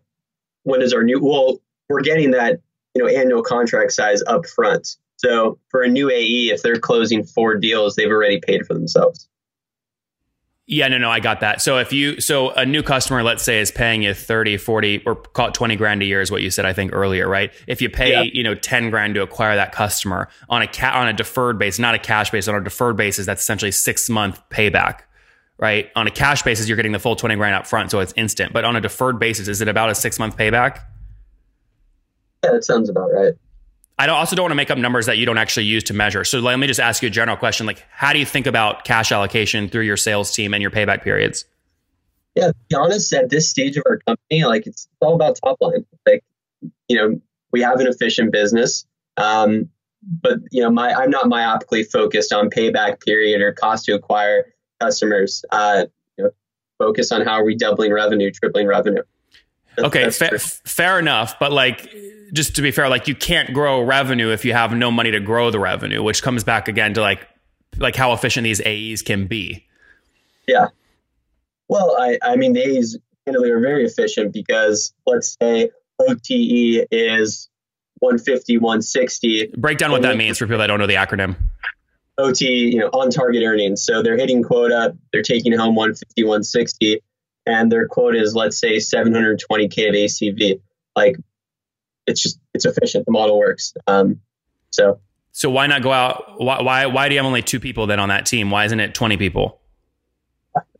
When 0.65 0.83
is 0.83 0.93
our 0.93 1.03
new? 1.03 1.19
Well, 1.25 1.62
we're 1.88 2.03
getting 2.03 2.33
that 2.33 2.61
you 2.95 3.03
know 3.03 3.09
annual 3.09 3.43
contract 3.43 3.93
size 3.93 4.23
up 4.27 4.45
front. 4.45 4.99
So 5.18 5.58
for 5.68 5.82
a 5.82 5.88
new 5.88 6.10
AE, 6.10 6.50
if 6.50 6.62
they're 6.62 6.78
closing 6.78 7.25
four 7.25 7.56
deals, 7.56 7.96
they've 7.96 8.10
already 8.10 8.40
paid 8.40 8.64
for 8.66 8.75
themselves. 8.75 9.28
Yeah, 10.70 10.87
no, 10.88 10.98
no, 10.98 11.10
I 11.10 11.18
got 11.18 11.40
that. 11.40 11.62
So 11.62 11.78
if 11.78 11.94
you, 11.94 12.20
so 12.20 12.50
a 12.50 12.64
new 12.64 12.82
customer, 12.82 13.22
let's 13.22 13.42
say, 13.42 13.58
is 13.58 13.70
paying 13.72 14.02
you 14.02 14.12
30, 14.12 14.58
40, 14.58 15.02
or 15.06 15.16
call 15.16 15.48
it 15.48 15.54
20 15.54 15.76
grand 15.76 16.02
a 16.02 16.04
year 16.04 16.20
is 16.20 16.30
what 16.30 16.42
you 16.42 16.50
said, 16.50 16.66
I 16.66 16.75
think 16.75 16.92
earlier, 16.92 17.26
right? 17.26 17.50
If 17.66 17.80
you 17.80 17.88
pay, 17.88 18.12
yeah. 18.12 18.22
you 18.22 18.42
know, 18.42 18.54
10 18.54 18.90
grand 18.90 19.14
to 19.14 19.22
acquire 19.22 19.56
that 19.56 19.72
customer 19.72 20.28
on 20.50 20.60
a 20.60 20.66
cat, 20.66 20.94
on 20.94 21.08
a 21.08 21.14
deferred 21.14 21.58
base, 21.58 21.78
not 21.78 21.94
a 21.94 21.98
cash 21.98 22.30
base, 22.30 22.46
on 22.48 22.54
a 22.54 22.62
deferred 22.62 22.98
basis, 22.98 23.25
that's 23.25 23.40
essentially 23.40 23.72
six 23.72 24.10
month 24.10 24.40
payback, 24.50 25.00
right? 25.56 25.90
On 25.96 26.06
a 26.06 26.10
cash 26.10 26.42
basis, 26.42 26.68
you're 26.68 26.76
getting 26.76 26.92
the 26.92 26.98
full 26.98 27.16
20 27.16 27.34
grand 27.37 27.54
up 27.54 27.66
front. 27.66 27.90
So 27.90 28.00
it's 28.00 28.12
instant, 28.14 28.52
but 28.52 28.66
on 28.66 28.76
a 28.76 28.80
deferred 28.80 29.18
basis, 29.18 29.48
is 29.48 29.62
it 29.62 29.68
about 29.68 29.88
a 29.88 29.94
six 29.94 30.18
month 30.18 30.37
payback? 30.37 30.82
Yeah, 32.44 32.52
that 32.52 32.64
sounds 32.64 32.90
about 32.90 33.10
right. 33.10 33.32
I 33.99 34.07
also 34.09 34.37
don't 34.37 34.45
want 34.45 34.52
to 34.52 34.57
make 34.57 34.71
up 34.71 34.78
numbers 34.78 35.07
that 35.07 35.19
you 35.19 35.26
don't 35.26 35.38
actually 35.38 35.67
use 35.67 35.83
to 35.85 35.95
measure. 35.95 36.25
So 36.25 36.38
let 36.38 36.57
me 36.59 36.69
just 36.69 36.78
ask 36.78 37.02
you 37.02 37.09
a 37.09 37.11
general 37.11 37.37
question: 37.37 37.67
like, 37.67 37.85
how 37.90 38.12
do 38.12 38.21
you 38.21 38.26
think 38.26 38.47
about 38.47 38.85
cash 38.85 39.11
allocation 39.11 39.69
through 39.69 39.83
your 39.83 39.97
sales 39.97 40.31
team 40.33 40.55
and 40.55 40.62
your 40.62 40.71
payback 40.71 41.02
periods? 41.02 41.45
Yeah, 42.37 42.49
to 42.49 42.55
be 42.69 42.76
honest, 42.76 43.12
at 43.12 43.28
this 43.28 43.49
stage 43.49 43.76
of 43.76 43.83
our 43.87 43.99
company, 44.07 44.45
like 44.45 44.67
it's 44.67 44.88
all 45.00 45.14
about 45.14 45.38
top 45.43 45.59
line. 45.61 45.85
Like, 46.07 46.23
you 46.88 46.97
know, 46.97 47.21
we 47.50 47.62
have 47.62 47.81
an 47.81 47.88
efficient 47.88 48.31
business, 48.31 48.87
um, 49.17 49.69
but 50.02 50.38
you 50.52 50.62
know, 50.62 50.71
my 50.71 50.95
I'm 50.95 51.11
not 51.11 51.25
myopically 51.25 51.85
focused 51.90 52.33
on 52.33 52.50
payback 52.50 53.00
period 53.00 53.40
or 53.40 53.52
cost 53.52 53.87
to 53.87 53.93
acquire 53.93 54.47
customers. 54.81 55.45
Uh, 55.50 55.87
you 56.17 56.25
know, 56.25 56.31
focus 56.78 57.11
on 57.11 57.23
how 57.23 57.33
are 57.33 57.45
we 57.45 57.57
doubling 57.57 57.93
revenue, 57.93 58.31
tripling 58.31 58.69
revenue. 58.69 59.02
Okay, 59.85 60.11
fa- 60.11 60.38
fair 60.38 60.99
enough. 60.99 61.38
But 61.38 61.52
like, 61.52 61.94
just 62.32 62.56
to 62.56 62.62
be 62.62 62.70
fair, 62.70 62.88
like 62.88 63.08
you 63.08 63.14
can't 63.14 63.52
grow 63.52 63.82
revenue 63.82 64.30
if 64.30 64.44
you 64.44 64.52
have 64.52 64.73
no 64.73 64.90
money 64.90 65.11
to 65.11 65.20
grow 65.20 65.50
the 65.50 65.58
revenue, 65.58 66.02
which 66.02 66.23
comes 66.23 66.44
back 66.44 66.68
again 66.68 66.94
to 66.94 67.00
like 67.00 67.26
like 67.76 67.97
how 67.97 68.12
efficient 68.12 68.44
these 68.44 68.61
AEs 68.61 69.02
can 69.02 69.26
be. 69.26 69.66
Yeah. 70.47 70.68
Well, 71.68 71.97
I 71.99 72.18
I 72.23 72.37
mean 72.37 72.52
the 72.52 72.62
AEs 72.62 72.97
candidly 73.26 73.50
are 73.50 73.61
very 73.61 73.85
efficient 73.85 74.32
because 74.32 74.92
let's 75.06 75.37
say 75.40 75.70
OTE 76.00 76.87
is 76.90 77.49
150, 78.00 78.58
160. 78.58 79.52
Break 79.56 79.78
down 79.78 79.90
what 79.90 80.02
that 80.02 80.16
means 80.16 80.38
for 80.38 80.47
people 80.47 80.58
that 80.58 80.68
don't 80.68 80.78
know 80.78 80.87
the 80.87 80.94
acronym. 80.94 81.37
OT, 82.16 82.47
you 82.73 82.80
know, 82.80 82.88
on 82.88 83.11
target 83.11 83.42
earnings. 83.44 83.85
So 83.85 84.02
they're 84.02 84.16
hitting 84.16 84.42
quota, 84.42 84.97
they're 85.12 85.23
taking 85.23 85.52
home 85.52 85.75
150, 85.75 86.25
160, 86.25 87.00
and 87.49 87.73
their 87.73 87.88
quota 87.88 88.21
is 88.21 88.35
let's 88.35 88.59
say 88.59 88.76
720k 88.76 89.88
of 89.88 89.95
ACV. 89.95 90.61
Like 90.95 91.17
it's 92.07 92.23
just 92.23 92.38
it's 92.52 92.67
efficient. 92.67 93.07
The 93.07 93.12
model 93.12 93.38
works. 93.38 93.73
Um, 93.87 94.21
so 94.71 95.00
so 95.33 95.50
why 95.50 95.67
not 95.67 95.83
go 95.83 95.90
out? 95.93 96.40
Why, 96.40 96.61
why 96.61 96.87
why 96.87 97.09
do 97.09 97.14
you 97.14 97.21
have 97.21 97.26
only 97.26 97.43
two 97.43 97.59
people 97.59 97.87
then 97.87 98.00
on 98.00 98.11
that 98.11 98.26
team? 98.26 98.50
Why 98.50 98.67
isn't 98.67 98.78
it 98.78 98.95
twenty 98.95 99.17
people? 99.17 99.61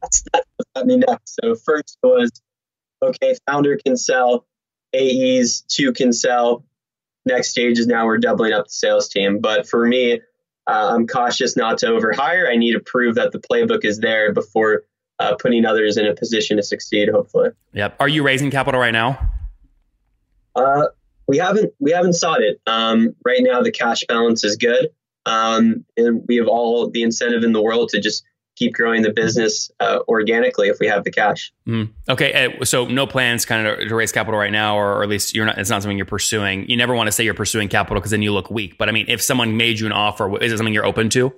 That's 0.03 0.23
that's 0.33 0.47
what 0.75 0.87
me 0.87 0.97
next. 0.97 1.39
So 1.43 1.55
first 1.55 1.97
was 2.03 2.31
okay, 3.03 3.35
founder 3.47 3.79
can 3.85 3.97
sell, 3.97 4.47
AEs 4.95 5.63
two 5.63 5.93
can 5.93 6.13
sell. 6.13 6.65
Next 7.25 7.51
stage 7.51 7.79
is 7.79 7.87
now 7.87 8.07
we're 8.07 8.19
doubling 8.19 8.53
up 8.53 8.67
the 8.67 8.73
sales 8.73 9.09
team. 9.09 9.41
But 9.41 9.69
for 9.69 9.87
me, 9.87 10.21
uh, 10.67 10.91
I'm 10.95 11.07
cautious 11.07 11.57
not 11.57 11.79
to 11.79 11.87
overhire. 11.87 12.51
I 12.51 12.57
need 12.57 12.73
to 12.73 12.81
prove 12.81 13.15
that 13.15 13.33
the 13.33 13.39
playbook 13.39 13.85
is 13.85 13.99
there 13.99 14.33
before 14.33 14.85
uh, 15.19 15.35
putting 15.41 15.65
others 15.65 15.97
in 15.97 16.07
a 16.07 16.15
position 16.15 16.57
to 16.57 16.63
succeed. 16.63 17.09
Hopefully. 17.09 17.51
Yep. 17.73 17.97
Are 18.01 18.09
you 18.09 18.23
raising 18.23 18.51
capital 18.51 18.81
right 18.81 18.93
now? 18.93 19.33
Uh, 20.55 20.87
we 21.27 21.39
haven't 21.39 21.73
we 21.79 21.93
haven't 21.93 22.15
sought 22.15 22.43
it. 22.43 22.61
Um, 22.67 23.15
right 23.25 23.41
now, 23.43 23.63
the 23.63 23.71
cash 23.71 24.05
balance 24.09 24.45
is 24.45 24.57
good, 24.57 24.91
um, 25.27 25.85
and 25.97 26.25
we 26.27 26.37
have 26.37 26.49
all 26.49 26.91
the 26.91 27.03
incentive 27.03 27.45
in 27.45 27.53
the 27.53 27.63
world 27.63 27.91
to 27.91 28.01
just 28.01 28.25
keep 28.59 28.75
growing 28.75 29.03
the 29.03 29.13
business 29.13 29.71
uh, 29.79 30.01
organically 30.09 30.69
if 30.69 30.79
we 30.81 30.89
have 30.89 31.05
the 31.05 31.13
cash. 31.13 31.53
Mm. 31.67 31.91
Okay, 32.09 32.59
so 32.65 32.87
no 32.87 33.07
plans 33.07 33.45
kind 33.45 33.67
of 33.67 33.89
to 33.89 33.95
raise 33.95 34.11
capital 34.11 34.39
right 34.39 34.51
now, 34.51 34.77
or, 34.77 34.97
or, 34.97 35.03
at 35.05 35.09
least 35.09 35.35
you're 35.35 35.47
not. 35.47 35.59
It's 35.59 35.71
not 35.71 35.83
something 35.83 35.97
you're 35.97 36.07
pursuing. 36.07 36.69
You 36.69 36.77
never 36.77 36.95
want 36.95 37.07
to 37.07 37.13
say 37.13 37.25
you're 37.25 37.35
pursuing 37.35 37.69
capital 37.69 38.01
because 38.01 38.11
then 38.11 38.23
you 38.23 38.33
look 38.33 38.51
weak. 38.51 38.77
But 38.77 38.89
I 38.89 38.93
mean, 38.93 39.07
if 39.09 39.23
someone 39.23 39.57
made 39.57 39.79
you 39.79 39.87
an 39.87 39.93
offer, 39.93 40.43
is 40.43 40.53
it 40.53 40.57
something 40.57 40.75
you're 40.75 40.87
open 40.87 41.09
to? 41.11 41.33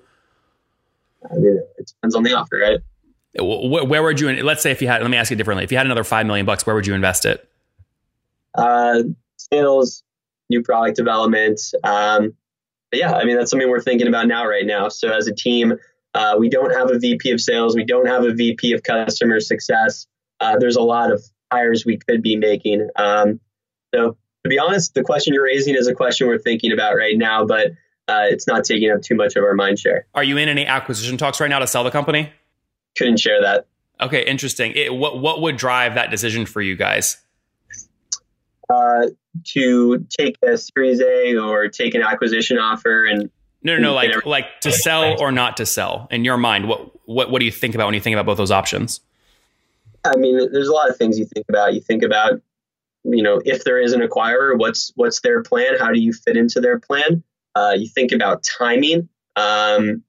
I 1.31 1.35
mean, 1.35 1.61
it 1.77 1.87
depends 1.87 2.15
on 2.15 2.23
the 2.23 2.33
offer, 2.33 2.59
right? 2.59 2.79
Where, 3.39 3.85
where 3.85 4.03
would 4.03 4.21
you? 4.21 4.43
Let's 4.43 4.63
say 4.63 4.71
if 4.71 4.83
you 4.83 4.89
had. 4.89 5.03
Let 5.03 5.11
me 5.11 5.17
ask 5.17 5.31
you 5.31 5.37
differently. 5.37 5.65
If 5.65 5.71
you 5.71 5.79
had 5.79 5.87
another 5.87 6.05
five 6.05 6.27
million 6.27 6.47
bucks, 6.47 6.67
where 6.67 6.75
would 6.75 6.87
you 6.87 6.95
invest 6.95 7.25
it? 7.25 7.49
Uh, 8.55 9.03
sales, 9.37 10.03
new 10.49 10.63
product 10.63 10.97
development. 10.97 11.61
Um, 11.85 12.35
but 12.91 12.99
yeah, 12.99 13.13
I 13.13 13.25
mean, 13.25 13.37
that's 13.37 13.51
something 13.51 13.69
we're 13.69 13.81
thinking 13.81 14.09
about 14.09 14.27
now, 14.27 14.47
right 14.47 14.67
now. 14.67 14.89
So 14.89 15.13
as 15.13 15.29
a 15.29 15.35
team, 15.35 15.75
uh, 16.15 16.37
we 16.39 16.49
don't 16.49 16.73
have 16.73 16.91
a 16.91 16.99
VP 16.99 17.31
of 17.31 17.41
sales. 17.41 17.77
We 17.77 17.85
don't 17.85 18.07
have 18.07 18.25
a 18.25 18.33
VP 18.33 18.73
of 18.73 18.83
customer 18.83 19.39
success. 19.41 20.07
Uh, 20.41 20.59
there's 20.59 20.77
a 20.77 20.83
lot 20.83 21.13
of 21.13 21.23
hires 21.53 21.85
we 21.87 21.99
could 21.99 22.23
be 22.23 22.37
making. 22.37 22.89
Um, 22.97 23.41
so 23.95 24.17
to 24.45 24.49
be 24.49 24.59
honest, 24.59 24.95
the 24.95 25.03
question 25.03 25.35
you're 25.35 25.45
raising 25.45 25.75
is 25.75 25.87
a 25.87 25.95
question 25.95 26.27
we're 26.27 26.39
thinking 26.39 26.73
about 26.73 26.97
right 26.97 27.17
now, 27.17 27.45
but 27.45 27.69
uh, 28.09 28.27
it's 28.29 28.47
not 28.47 28.65
taking 28.65 28.91
up 28.91 29.03
too 29.03 29.15
much 29.15 29.37
of 29.37 29.45
our 29.45 29.55
mind 29.55 29.79
share. 29.79 30.07
Are 30.15 30.25
you 30.25 30.37
in 30.37 30.49
any 30.49 30.67
acquisition 30.67 31.17
talks 31.17 31.41
right 31.41 31.51
now 31.51 31.61
to 31.61 31.67
sell 31.67 31.85
the 31.85 31.91
company? 31.91 32.33
Couldn't 32.97 33.19
share 33.19 33.41
that. 33.43 33.67
Okay, 34.01 34.25
interesting. 34.25 34.73
It, 34.73 34.95
what 34.95 35.21
what 35.21 35.41
would 35.43 35.57
drive 35.57 35.95
that 35.95 36.11
decision 36.11 36.47
for 36.47 36.63
you 36.63 36.77
guys? 36.77 37.19
Uh, 38.69 39.07
to 39.45 40.07
take 40.09 40.37
a 40.43 40.57
Series 40.57 41.01
A 41.01 41.37
or 41.37 41.69
take 41.69 41.95
an 41.95 42.03
acquisition 42.03 42.59
offer 42.59 43.05
and 43.05 43.31
no, 43.63 43.77
no, 43.77 43.83
no, 43.83 43.95
like 43.95 44.25
like 44.25 44.61
to 44.61 44.73
sell 44.73 45.21
or 45.21 45.31
not 45.31 45.59
to 45.59 45.67
sell. 45.67 46.09
In 46.11 46.25
your 46.25 46.39
mind, 46.39 46.67
what 46.67 46.93
what 47.07 47.31
what 47.31 47.41
do 47.41 47.45
you 47.45 47.53
think 47.53 47.75
about 47.75 47.87
when 47.87 47.95
you 47.95 48.01
think 48.01 48.15
about 48.15 48.27
both 48.27 48.39
those 48.39 48.51
options? 48.51 49.01
I 50.05 50.17
mean, 50.17 50.51
there's 50.51 50.69
a 50.69 50.73
lot 50.73 50.89
of 50.89 50.97
things 50.97 51.19
you 51.19 51.27
think 51.27 51.45
about. 51.49 51.75
You 51.75 51.81
think 51.81 52.03
about, 52.03 52.41
you 53.05 53.23
know, 53.23 53.43
if 53.45 53.65
there 53.65 53.79
is 53.79 53.93
an 53.93 54.01
acquirer, 54.01 54.59
what's 54.59 54.93
what's 54.97 55.21
their 55.21 55.43
plan? 55.43 55.75
How 55.79 55.93
do 55.93 56.01
you 56.01 56.13
fit 56.13 56.39
into 56.39 56.61
their 56.61 56.79
plan? 56.79 57.23
Uh, 57.55 57.75
you 57.77 57.87
think 57.87 58.13
about 58.13 58.43
timing. 58.43 59.09
Um, 59.37 60.03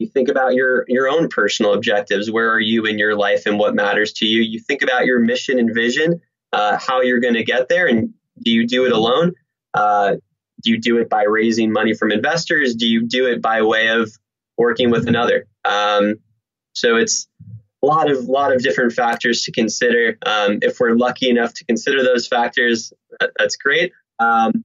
you 0.00 0.08
think 0.08 0.28
about 0.28 0.54
your 0.54 0.84
your 0.88 1.08
own 1.08 1.28
personal 1.28 1.74
objectives. 1.74 2.30
Where 2.30 2.50
are 2.50 2.60
you 2.60 2.86
in 2.86 2.98
your 2.98 3.14
life, 3.14 3.44
and 3.44 3.58
what 3.58 3.74
matters 3.74 4.14
to 4.14 4.26
you? 4.26 4.40
You 4.40 4.58
think 4.58 4.82
about 4.82 5.04
your 5.04 5.20
mission 5.20 5.58
and 5.58 5.72
vision, 5.74 6.22
uh, 6.52 6.78
how 6.78 7.02
you're 7.02 7.20
going 7.20 7.34
to 7.34 7.44
get 7.44 7.68
there, 7.68 7.86
and 7.86 8.14
do 8.42 8.50
you 8.50 8.66
do 8.66 8.86
it 8.86 8.92
alone? 8.92 9.34
Uh, 9.74 10.16
do 10.62 10.70
you 10.70 10.80
do 10.80 10.98
it 10.98 11.10
by 11.10 11.24
raising 11.24 11.70
money 11.70 11.94
from 11.94 12.12
investors? 12.12 12.74
Do 12.74 12.86
you 12.86 13.06
do 13.06 13.26
it 13.26 13.42
by 13.42 13.62
way 13.62 13.88
of 13.88 14.10
working 14.56 14.90
with 14.90 15.06
another? 15.06 15.46
Um, 15.64 16.16
so 16.72 16.96
it's 16.96 17.28
a 17.82 17.86
lot 17.86 18.10
of 18.10 18.24
lot 18.24 18.54
of 18.54 18.62
different 18.62 18.94
factors 18.94 19.42
to 19.42 19.52
consider. 19.52 20.16
Um, 20.24 20.60
if 20.62 20.80
we're 20.80 20.94
lucky 20.94 21.28
enough 21.28 21.52
to 21.54 21.64
consider 21.66 22.02
those 22.02 22.26
factors, 22.26 22.92
that, 23.20 23.32
that's 23.38 23.56
great. 23.56 23.92
Um, 24.18 24.64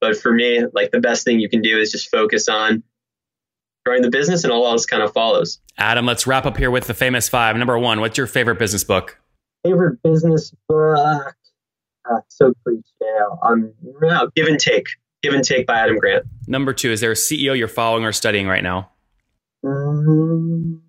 but 0.00 0.18
for 0.18 0.30
me, 0.30 0.62
like 0.74 0.90
the 0.90 1.00
best 1.00 1.24
thing 1.24 1.40
you 1.40 1.48
can 1.48 1.62
do 1.62 1.78
is 1.78 1.90
just 1.90 2.10
focus 2.10 2.50
on 2.50 2.82
growing 3.84 4.02
the 4.02 4.10
business, 4.10 4.44
and 4.44 4.52
all 4.52 4.66
else 4.66 4.86
kind 4.86 5.02
of 5.02 5.12
follows. 5.12 5.60
Adam, 5.78 6.06
let's 6.06 6.26
wrap 6.26 6.46
up 6.46 6.56
here 6.56 6.70
with 6.70 6.86
the 6.86 6.94
famous 6.94 7.28
five. 7.28 7.56
Number 7.56 7.78
one, 7.78 8.00
what's 8.00 8.16
your 8.16 8.26
favorite 8.26 8.58
business 8.58 8.84
book? 8.84 9.18
Favorite 9.64 10.02
business 10.02 10.54
book? 10.68 11.36
Uh, 12.10 12.20
so 12.28 12.52
cliche. 12.64 12.82
Um, 13.42 13.72
no, 14.00 14.30
give 14.34 14.46
and 14.46 14.58
take. 14.58 14.86
Give 15.22 15.32
and 15.32 15.44
take 15.44 15.66
by 15.66 15.78
Adam 15.78 15.98
Grant. 15.98 16.26
Number 16.46 16.74
two, 16.74 16.90
is 16.90 17.00
there 17.00 17.12
a 17.12 17.14
CEO 17.14 17.56
you're 17.56 17.68
following 17.68 18.04
or 18.04 18.12
studying 18.12 18.46
right 18.46 18.62
now? 18.62 18.90
Mm, 19.64 20.80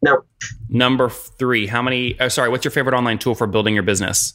no. 0.00 0.24
Number 0.70 1.10
three, 1.10 1.66
how 1.66 1.82
many? 1.82 2.18
Oh, 2.18 2.28
sorry, 2.28 2.48
what's 2.48 2.64
your 2.64 2.72
favorite 2.72 2.96
online 2.96 3.18
tool 3.18 3.34
for 3.34 3.46
building 3.46 3.74
your 3.74 3.82
business? 3.82 4.32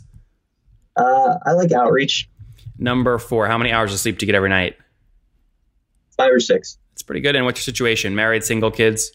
Uh, 0.95 1.35
I 1.45 1.53
like 1.53 1.71
Outreach. 1.71 2.29
Number 2.77 3.17
four, 3.17 3.47
how 3.47 3.57
many 3.57 3.71
hours 3.71 3.91
of 3.91 3.99
sleep 3.99 4.19
do 4.19 4.25
you 4.25 4.31
get 4.31 4.35
every 4.35 4.49
night? 4.49 4.77
Five 6.15 6.31
or 6.31 6.39
six. 6.39 6.77
It's 6.97 7.03
pretty 7.03 7.21
good. 7.21 7.35
And 7.35 7.45
what's 7.45 7.59
your 7.59 7.63
situation? 7.63 8.15
Married, 8.15 8.43
single, 8.43 8.71
kids? 8.71 9.11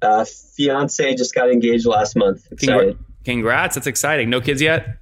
Uh, 0.00 0.24
fiance 0.24 1.14
just 1.14 1.34
got 1.34 1.50
engaged 1.50 1.84
last 1.84 2.16
month. 2.16 2.50
Excited. 2.50 2.98
Congrats. 3.22 3.74
That's 3.74 3.86
exciting. 3.86 4.30
No 4.30 4.40
kids 4.40 4.62
yet? 4.62 4.96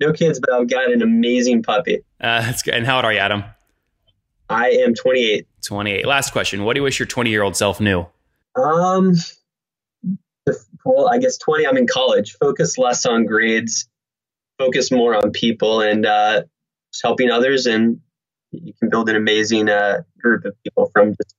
No 0.00 0.12
kids, 0.12 0.40
but 0.40 0.52
I've 0.52 0.68
got 0.68 0.90
an 0.90 1.02
amazing 1.02 1.62
puppy. 1.62 1.98
Uh, 2.20 2.40
that's 2.40 2.62
good. 2.62 2.74
And 2.74 2.84
how 2.84 2.96
old 2.96 3.04
are 3.04 3.12
you, 3.12 3.20
Adam? 3.20 3.44
I 4.48 4.70
am 4.70 4.94
28. 4.94 5.46
28. 5.64 6.06
Last 6.06 6.32
question. 6.32 6.64
What 6.64 6.74
do 6.74 6.80
you 6.80 6.82
wish 6.82 6.98
your 6.98 7.06
20 7.06 7.30
year 7.30 7.44
old 7.44 7.54
self 7.54 7.80
knew? 7.80 8.04
Um, 8.56 9.14
well, 10.84 11.08
I 11.08 11.18
guess 11.18 11.38
20, 11.38 11.68
I'm 11.68 11.76
in 11.76 11.86
college. 11.86 12.36
Focus 12.40 12.78
less 12.78 13.06
on 13.06 13.26
grades, 13.26 13.88
focus 14.58 14.90
more 14.90 15.14
on 15.14 15.30
people 15.30 15.82
and 15.82 16.04
uh, 16.04 16.42
just 16.92 17.04
helping 17.04 17.30
others. 17.30 17.66
And 17.66 18.00
you 18.52 18.72
can 18.78 18.88
build 18.90 19.08
an 19.08 19.16
amazing 19.16 19.68
uh, 19.68 20.02
group 20.20 20.44
of 20.44 20.54
people 20.62 20.90
from 20.92 21.10
just 21.10 21.34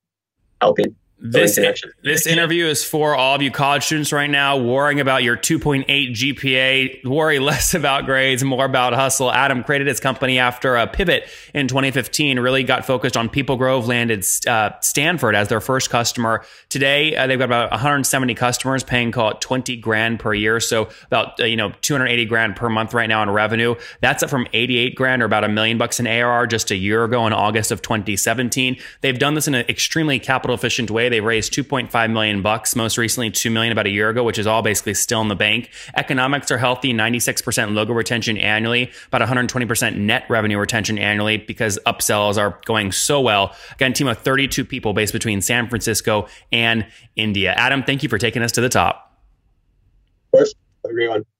helping. 0.62 0.96
This, 1.20 1.58
this 2.04 2.28
interview 2.28 2.68
is 2.68 2.84
for 2.84 3.16
all 3.16 3.34
of 3.34 3.42
you 3.42 3.50
college 3.50 3.84
students 3.84 4.14
right 4.14 4.30
now 4.30 4.56
worrying 4.58 5.00
about 5.00 5.24
your 5.24 5.36
2.8 5.36 5.86
GPA. 5.88 7.04
Worry 7.06 7.40
less 7.40 7.74
about 7.74 8.06
grades, 8.06 8.44
more 8.44 8.66
about 8.66 8.94
hustle. 8.94 9.32
Adam 9.32 9.64
created 9.64 9.88
his 9.88 10.00
company 10.00 10.38
after 10.38 10.76
a 10.76 10.86
pivot 10.86 11.28
in 11.56 11.68
2015, 11.68 12.40
really 12.40 12.62
got 12.62 12.86
focused 12.86 13.18
on 13.18 13.30
People 13.30 13.56
Grove, 13.56 13.88
landed 13.88 14.24
uh, 14.48 14.80
Stanford 14.82 15.34
as 15.34 15.48
their 15.48 15.60
first 15.60 15.90
customer. 15.90 16.46
Today, 16.70 17.16
uh, 17.16 17.26
they've 17.26 17.40
got 17.40 17.46
about 17.46 17.72
170 17.72 18.36
customers 18.36 18.84
paying, 18.84 19.12
call 19.12 19.32
it 19.32 19.42
20 19.42 19.76
grand 19.78 20.20
per 20.20 20.36
year. 20.36 20.60
So 20.60 20.90
about, 21.08 21.40
uh, 21.40 21.46
you 21.46 21.56
know, 21.56 21.72
280 21.82 22.26
grand 22.26 22.56
per 22.56 22.70
month 22.70 22.94
right 22.94 23.10
now 23.10 23.24
in 23.24 23.32
revenue. 23.32 23.74
That's 24.02 24.22
up 24.22 24.30
from 24.30 24.48
88 24.54 24.94
grand 24.94 25.24
or 25.24 25.26
about 25.26 25.44
a 25.44 25.50
million 25.50 25.80
bucks 25.80 26.00
in 26.00 26.06
ARR 26.06 26.46
just 26.46 26.70
a 26.70 26.76
year 26.76 27.04
ago 27.04 27.26
in 27.26 27.34
August 27.34 27.72
of 27.72 27.82
2017. 27.82 28.78
They've 29.02 29.18
done 29.18 29.34
this 29.34 29.48
in 29.48 29.56
an 29.56 29.66
extremely 29.68 30.20
capital 30.20 30.54
efficient 30.54 30.92
way. 31.10 31.18
They 31.18 31.22
raised 31.22 31.54
2.5 31.54 32.12
million 32.12 32.42
bucks, 32.42 32.76
most 32.76 32.98
recently 32.98 33.30
2 33.30 33.50
million 33.50 33.72
about 33.72 33.86
a 33.86 33.90
year 33.90 34.10
ago, 34.10 34.24
which 34.24 34.38
is 34.38 34.48
all 34.48 34.62
basically 34.62 34.94
still 34.94 35.22
in 35.22 35.28
the 35.28 35.36
bank. 35.36 35.70
Economics 35.96 36.52
are 36.52 36.58
healthy, 36.58 36.94
96% 36.94 37.74
logo 37.74 37.94
retention 37.94 38.38
annually, 38.38 38.92
about 39.08 39.22
120% 39.22 39.98
net 39.98 40.26
revenue 40.30 40.58
retention 40.58 40.98
annually 40.98 41.38
because 41.38 41.80
upsells 41.86 42.38
are 42.38 42.60
going 42.66 42.92
so 42.92 43.22
well. 43.22 43.56
Again, 43.74 43.94
team 43.94 44.08
of 44.08 44.18
32 44.20 44.66
people 44.66 44.94
based 44.94 45.14
between 45.14 45.42
San 45.42 45.70
Francisco 45.70 46.28
and 46.52 46.86
India. 47.16 47.54
Adam, 47.58 47.84
thank 47.84 48.04
you 48.04 48.10
for 48.10 48.18
taking 48.18 48.42
us 48.42 48.52
to 48.54 48.62
the 48.62 48.70
top. 48.70 49.20
Of 50.34 50.40
course. 50.40 50.54
Have 50.84 50.92
a 50.92 50.94
great 50.94 51.10
one. 51.10 51.37